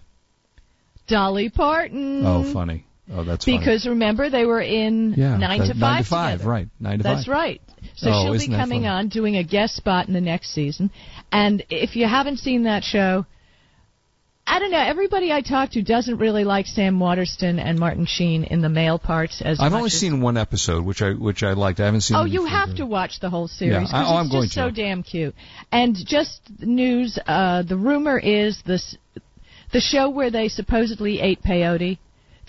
Dolly 1.08 1.50
Parton. 1.50 2.24
Oh, 2.24 2.44
funny. 2.52 2.84
Oh, 3.12 3.24
that's 3.24 3.44
funny. 3.44 3.58
Because 3.58 3.86
remember 3.86 4.30
they 4.30 4.46
were 4.46 4.60
in 4.60 5.14
yeah, 5.16 5.36
nine 5.36 5.58
to 5.60 5.66
five. 5.74 5.76
Nine 5.78 6.02
to 6.04 6.08
five, 6.08 6.32
together. 6.38 6.50
right? 6.50 6.68
Nine 6.78 6.98
to 6.98 7.02
That's 7.02 7.24
five. 7.26 7.32
right. 7.34 7.60
So 7.96 8.10
Oh, 8.10 8.36
she'll 8.36 8.48
be 8.48 8.54
coming 8.54 8.86
on 8.86 9.08
doing 9.08 9.36
a 9.36 9.42
guest 9.42 9.74
spot 9.74 10.06
in 10.06 10.14
the 10.14 10.20
next 10.20 10.54
season. 10.54 10.90
And 11.32 11.64
if 11.68 11.96
you 11.96 12.06
haven't 12.06 12.38
seen 12.38 12.62
that 12.64 12.84
show, 12.84 13.26
I 14.52 14.58
don't 14.58 14.70
know. 14.70 14.84
Everybody 14.84 15.32
I 15.32 15.40
talk 15.40 15.70
to 15.70 15.82
doesn't 15.82 16.18
really 16.18 16.44
like 16.44 16.66
Sam 16.66 17.00
Waterston 17.00 17.58
and 17.58 17.78
Martin 17.78 18.04
Sheen 18.04 18.44
in 18.44 18.60
the 18.60 18.68
male 18.68 18.98
parts 18.98 19.40
as 19.42 19.58
I've 19.58 19.72
only 19.72 19.86
as 19.86 19.94
seen 19.94 20.20
one 20.20 20.36
episode, 20.36 20.84
which 20.84 21.00
I 21.00 21.12
which 21.12 21.42
I 21.42 21.54
liked. 21.54 21.80
I 21.80 21.86
haven't 21.86 22.02
seen. 22.02 22.18
Oh, 22.18 22.24
you 22.24 22.44
have 22.44 22.76
to 22.76 22.84
watch 22.84 23.18
the 23.20 23.30
whole 23.30 23.48
series. 23.48 23.88
Yeah, 23.90 23.98
I- 23.98 24.04
oh, 24.04 24.16
I'm 24.16 24.26
it's 24.26 24.32
going 24.34 24.44
just 24.44 24.54
so 24.54 24.70
damn 24.70 25.02
cute. 25.02 25.34
And 25.72 25.96
just 25.96 26.42
news, 26.60 27.18
uh, 27.26 27.62
the 27.62 27.78
rumor 27.78 28.18
is 28.18 28.62
this, 28.66 28.94
the 29.72 29.80
show 29.80 30.10
where 30.10 30.30
they 30.30 30.48
supposedly 30.48 31.20
ate 31.20 31.42
peyote, 31.42 31.96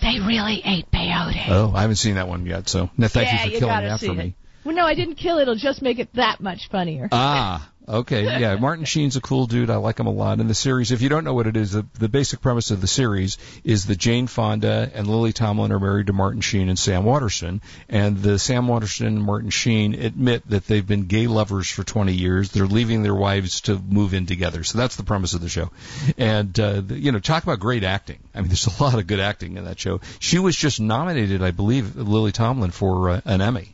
they 0.02 0.20
really 0.20 0.60
ate 0.62 0.90
peyote. 0.92 1.48
Oh, 1.48 1.72
I 1.74 1.80
haven't 1.80 1.96
seen 1.96 2.16
that 2.16 2.28
one 2.28 2.44
yet. 2.44 2.68
So, 2.68 2.90
no, 2.98 3.08
thank 3.08 3.28
yeah, 3.28 3.44
you 3.46 3.52
for 3.52 3.58
killing 3.60 3.74
gotta 3.74 3.86
that 3.88 4.00
for 4.00 4.12
it. 4.12 4.16
me. 4.16 4.34
Well, 4.64 4.74
no, 4.74 4.84
I 4.84 4.94
didn't 4.94 5.16
kill 5.16 5.38
it. 5.38 5.42
It'll 5.42 5.54
just 5.54 5.80
make 5.80 5.98
it 5.98 6.08
that 6.14 6.40
much 6.40 6.68
funnier. 6.70 7.08
Ah, 7.12 7.70
okay. 7.88 8.24
Yeah, 8.24 8.56
Martin 8.56 8.84
Sheen's 8.84 9.16
a 9.16 9.20
cool 9.20 9.46
dude. 9.46 9.70
I 9.70 9.76
like 9.76 9.98
him 9.98 10.06
a 10.06 10.12
lot. 10.12 10.40
In 10.40 10.48
the 10.48 10.54
series, 10.54 10.92
if 10.92 11.02
you 11.02 11.08
don't 11.08 11.24
know 11.24 11.34
what 11.34 11.46
it 11.46 11.56
is, 11.56 11.72
the, 11.72 11.86
the 11.98 12.08
basic 12.08 12.40
premise 12.40 12.70
of 12.70 12.80
the 12.80 12.86
series 12.86 13.38
is 13.64 13.86
that 13.86 13.96
Jane 13.96 14.26
Fonda 14.26 14.90
and 14.94 15.06
Lily 15.06 15.32
Tomlin 15.32 15.72
are 15.72 15.80
married 15.80 16.06
to 16.08 16.12
Martin 16.12 16.40
Sheen 16.40 16.68
and 16.68 16.78
Sam 16.78 17.04
Waterston. 17.04 17.60
And 17.88 18.18
the 18.18 18.38
Sam 18.38 18.68
Waterston 18.68 19.06
and 19.06 19.22
Martin 19.22 19.50
Sheen 19.50 19.94
admit 19.94 20.48
that 20.48 20.66
they've 20.66 20.86
been 20.86 21.06
gay 21.06 21.26
lovers 21.26 21.68
for 21.68 21.84
20 21.84 22.12
years. 22.12 22.50
They're 22.50 22.66
leaving 22.66 23.02
their 23.02 23.14
wives 23.14 23.62
to 23.62 23.78
move 23.78 24.14
in 24.14 24.26
together. 24.26 24.64
So 24.64 24.78
that's 24.78 24.96
the 24.96 25.04
premise 25.04 25.34
of 25.34 25.40
the 25.40 25.48
show. 25.48 25.70
And, 26.18 26.58
uh, 26.58 26.80
the, 26.80 26.98
you 26.98 27.12
know, 27.12 27.18
talk 27.18 27.42
about 27.42 27.60
great 27.60 27.84
acting. 27.84 28.18
I 28.34 28.40
mean, 28.40 28.48
there's 28.48 28.66
a 28.66 28.82
lot 28.82 28.98
of 28.98 29.06
good 29.06 29.20
acting 29.20 29.56
in 29.56 29.64
that 29.64 29.78
show. 29.78 30.00
She 30.18 30.38
was 30.38 30.56
just 30.56 30.80
nominated, 30.80 31.42
I 31.42 31.50
believe, 31.50 31.96
Lily 31.96 32.32
Tomlin 32.32 32.70
for 32.70 33.10
uh, 33.10 33.20
an 33.24 33.40
Emmy. 33.40 33.73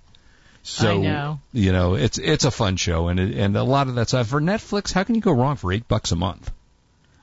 So 0.62 1.00
I 1.00 1.02
know. 1.02 1.40
you 1.52 1.72
know 1.72 1.94
it's 1.94 2.18
it's 2.18 2.44
a 2.44 2.50
fun 2.50 2.76
show 2.76 3.08
and 3.08 3.18
it, 3.18 3.36
and 3.36 3.56
a 3.56 3.62
lot 3.62 3.88
of 3.88 3.94
that 3.94 4.08
stuff 4.08 4.28
for 4.28 4.40
Netflix. 4.40 4.92
How 4.92 5.04
can 5.04 5.14
you 5.14 5.20
go 5.20 5.32
wrong 5.32 5.56
for 5.56 5.72
eight 5.72 5.88
bucks 5.88 6.12
a 6.12 6.16
month? 6.16 6.50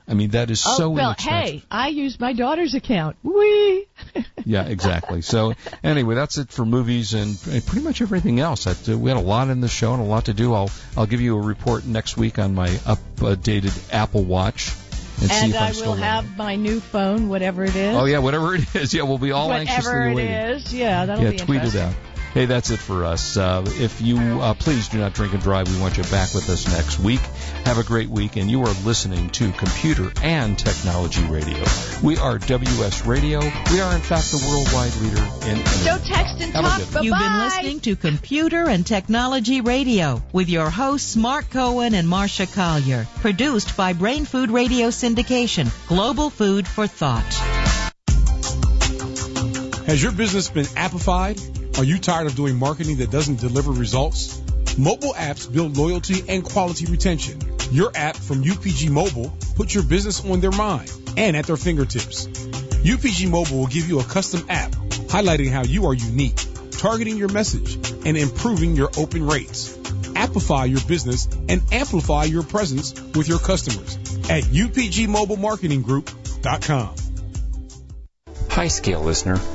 I 0.08 0.14
mean, 0.14 0.30
that 0.30 0.50
is 0.50 0.64
oh, 0.66 0.74
so 0.74 0.90
well, 0.90 1.14
hey, 1.18 1.62
I 1.70 1.88
use 1.88 2.18
my 2.18 2.32
daughter's 2.32 2.74
account. 2.74 3.16
Wee. 3.22 3.86
yeah, 4.46 4.64
exactly. 4.64 5.20
So 5.20 5.52
anyway, 5.84 6.14
that's 6.14 6.38
it 6.38 6.50
for 6.50 6.64
movies 6.64 7.12
and, 7.12 7.38
and 7.50 7.64
pretty 7.64 7.84
much 7.84 8.00
everything 8.00 8.40
else. 8.40 8.64
That, 8.64 8.88
uh, 8.88 8.98
we 8.98 9.10
had 9.10 9.18
a 9.18 9.22
lot 9.22 9.50
in 9.50 9.60
the 9.60 9.68
show 9.68 9.92
and 9.92 10.02
a 10.02 10.06
lot 10.06 10.24
to 10.24 10.34
do. 10.34 10.54
I'll 10.54 10.70
I'll 10.96 11.06
give 11.06 11.20
you 11.20 11.36
a 11.36 11.40
report 11.40 11.84
next 11.84 12.16
week 12.16 12.38
on 12.38 12.54
my 12.54 12.68
updated 12.68 13.92
Apple 13.92 14.24
Watch. 14.24 14.72
And, 15.20 15.30
and 15.30 15.54
I 15.54 15.72
will 15.72 15.94
have 15.94 16.38
my 16.38 16.54
new 16.54 16.80
phone, 16.80 17.28
whatever 17.28 17.64
it 17.64 17.76
is. 17.76 17.94
Oh 17.94 18.06
yeah, 18.06 18.18
whatever 18.18 18.54
it 18.54 18.62
is. 18.74 18.94
Yeah, 18.94 19.02
we'll 19.02 19.18
be 19.18 19.32
all 19.32 19.48
whatever 19.48 19.70
anxiously 19.70 20.10
it 20.10 20.14
waiting. 20.14 20.32
is. 20.32 20.72
Yeah, 20.74 21.04
that'll 21.04 21.24
yeah, 21.24 21.30
be 21.32 21.36
tweet 21.36 21.64
it 21.64 21.76
out. 21.76 21.92
Hey, 22.34 22.44
that's 22.44 22.70
it 22.70 22.78
for 22.78 23.04
us. 23.04 23.36
Uh, 23.36 23.64
if 23.66 24.02
you 24.02 24.18
uh, 24.18 24.52
please 24.54 24.88
do 24.88 24.98
not 24.98 25.14
drink 25.14 25.32
and 25.32 25.42
drive, 25.42 25.74
we 25.74 25.80
want 25.80 25.96
you 25.96 26.02
back 26.04 26.34
with 26.34 26.48
us 26.50 26.68
next 26.68 26.98
week. 27.00 27.20
Have 27.64 27.78
a 27.78 27.82
great 27.82 28.10
week, 28.10 28.36
and 28.36 28.50
you 28.50 28.62
are 28.62 28.74
listening 28.84 29.30
to 29.30 29.50
Computer 29.52 30.12
and 30.22 30.58
Technology 30.58 31.24
Radio. 31.24 31.64
We 32.02 32.18
are 32.18 32.38
WS 32.38 33.06
Radio. 33.06 33.40
We 33.40 33.80
are, 33.80 33.94
in 33.94 34.02
fact, 34.02 34.30
the 34.30 34.44
worldwide 34.46 34.94
leader 34.96 35.22
in. 35.50 35.66
So 35.66 35.98
text 36.06 36.40
and 36.40 36.52
Have 36.52 36.64
talk. 36.64 36.92
Bye-bye. 36.92 37.00
You've 37.00 37.18
been 37.18 37.38
listening 37.38 37.80
to 37.80 37.96
Computer 37.96 38.68
and 38.68 38.86
Technology 38.86 39.62
Radio 39.62 40.22
with 40.32 40.48
your 40.50 40.68
hosts 40.68 41.16
Mark 41.16 41.50
Cohen 41.50 41.94
and 41.94 42.06
Marsha 42.06 42.52
Collier. 42.54 43.06
Produced 43.16 43.76
by 43.76 43.94
Brain 43.94 44.26
Food 44.26 44.50
Radio 44.50 44.88
Syndication, 44.88 45.70
Global 45.88 46.28
Food 46.30 46.68
for 46.68 46.86
Thought. 46.86 47.24
Has 49.86 50.02
your 50.02 50.12
business 50.12 50.50
been 50.50 50.66
appified? 50.66 51.57
Are 51.78 51.84
you 51.84 51.98
tired 51.98 52.26
of 52.26 52.34
doing 52.34 52.56
marketing 52.56 52.96
that 52.96 53.12
doesn't 53.12 53.38
deliver 53.38 53.70
results? 53.70 54.42
Mobile 54.76 55.14
apps 55.14 55.48
build 55.50 55.76
loyalty 55.76 56.24
and 56.28 56.42
quality 56.42 56.86
retention. 56.86 57.40
Your 57.70 57.92
app 57.94 58.16
from 58.16 58.42
UPG 58.42 58.90
Mobile 58.90 59.32
puts 59.54 59.76
your 59.76 59.84
business 59.84 60.24
on 60.24 60.40
their 60.40 60.50
mind 60.50 60.90
and 61.16 61.36
at 61.36 61.46
their 61.46 61.56
fingertips. 61.56 62.26
UPG 62.26 63.30
Mobile 63.30 63.58
will 63.58 63.68
give 63.68 63.88
you 63.88 64.00
a 64.00 64.04
custom 64.04 64.44
app 64.48 64.72
highlighting 64.72 65.52
how 65.52 65.62
you 65.62 65.86
are 65.86 65.94
unique, 65.94 66.44
targeting 66.72 67.16
your 67.16 67.28
message, 67.28 67.76
and 68.04 68.16
improving 68.16 68.74
your 68.74 68.90
open 68.98 69.24
rates. 69.24 69.72
Appify 70.16 70.68
your 70.68 70.80
business 70.80 71.28
and 71.48 71.62
amplify 71.70 72.24
your 72.24 72.42
presence 72.42 72.92
with 73.14 73.28
your 73.28 73.38
customers 73.38 73.94
at 74.28 74.42
upgmobilemarketinggroup.com. 74.42 76.94
Hi, 78.50 78.66
Scale 78.66 79.02
listener. 79.02 79.38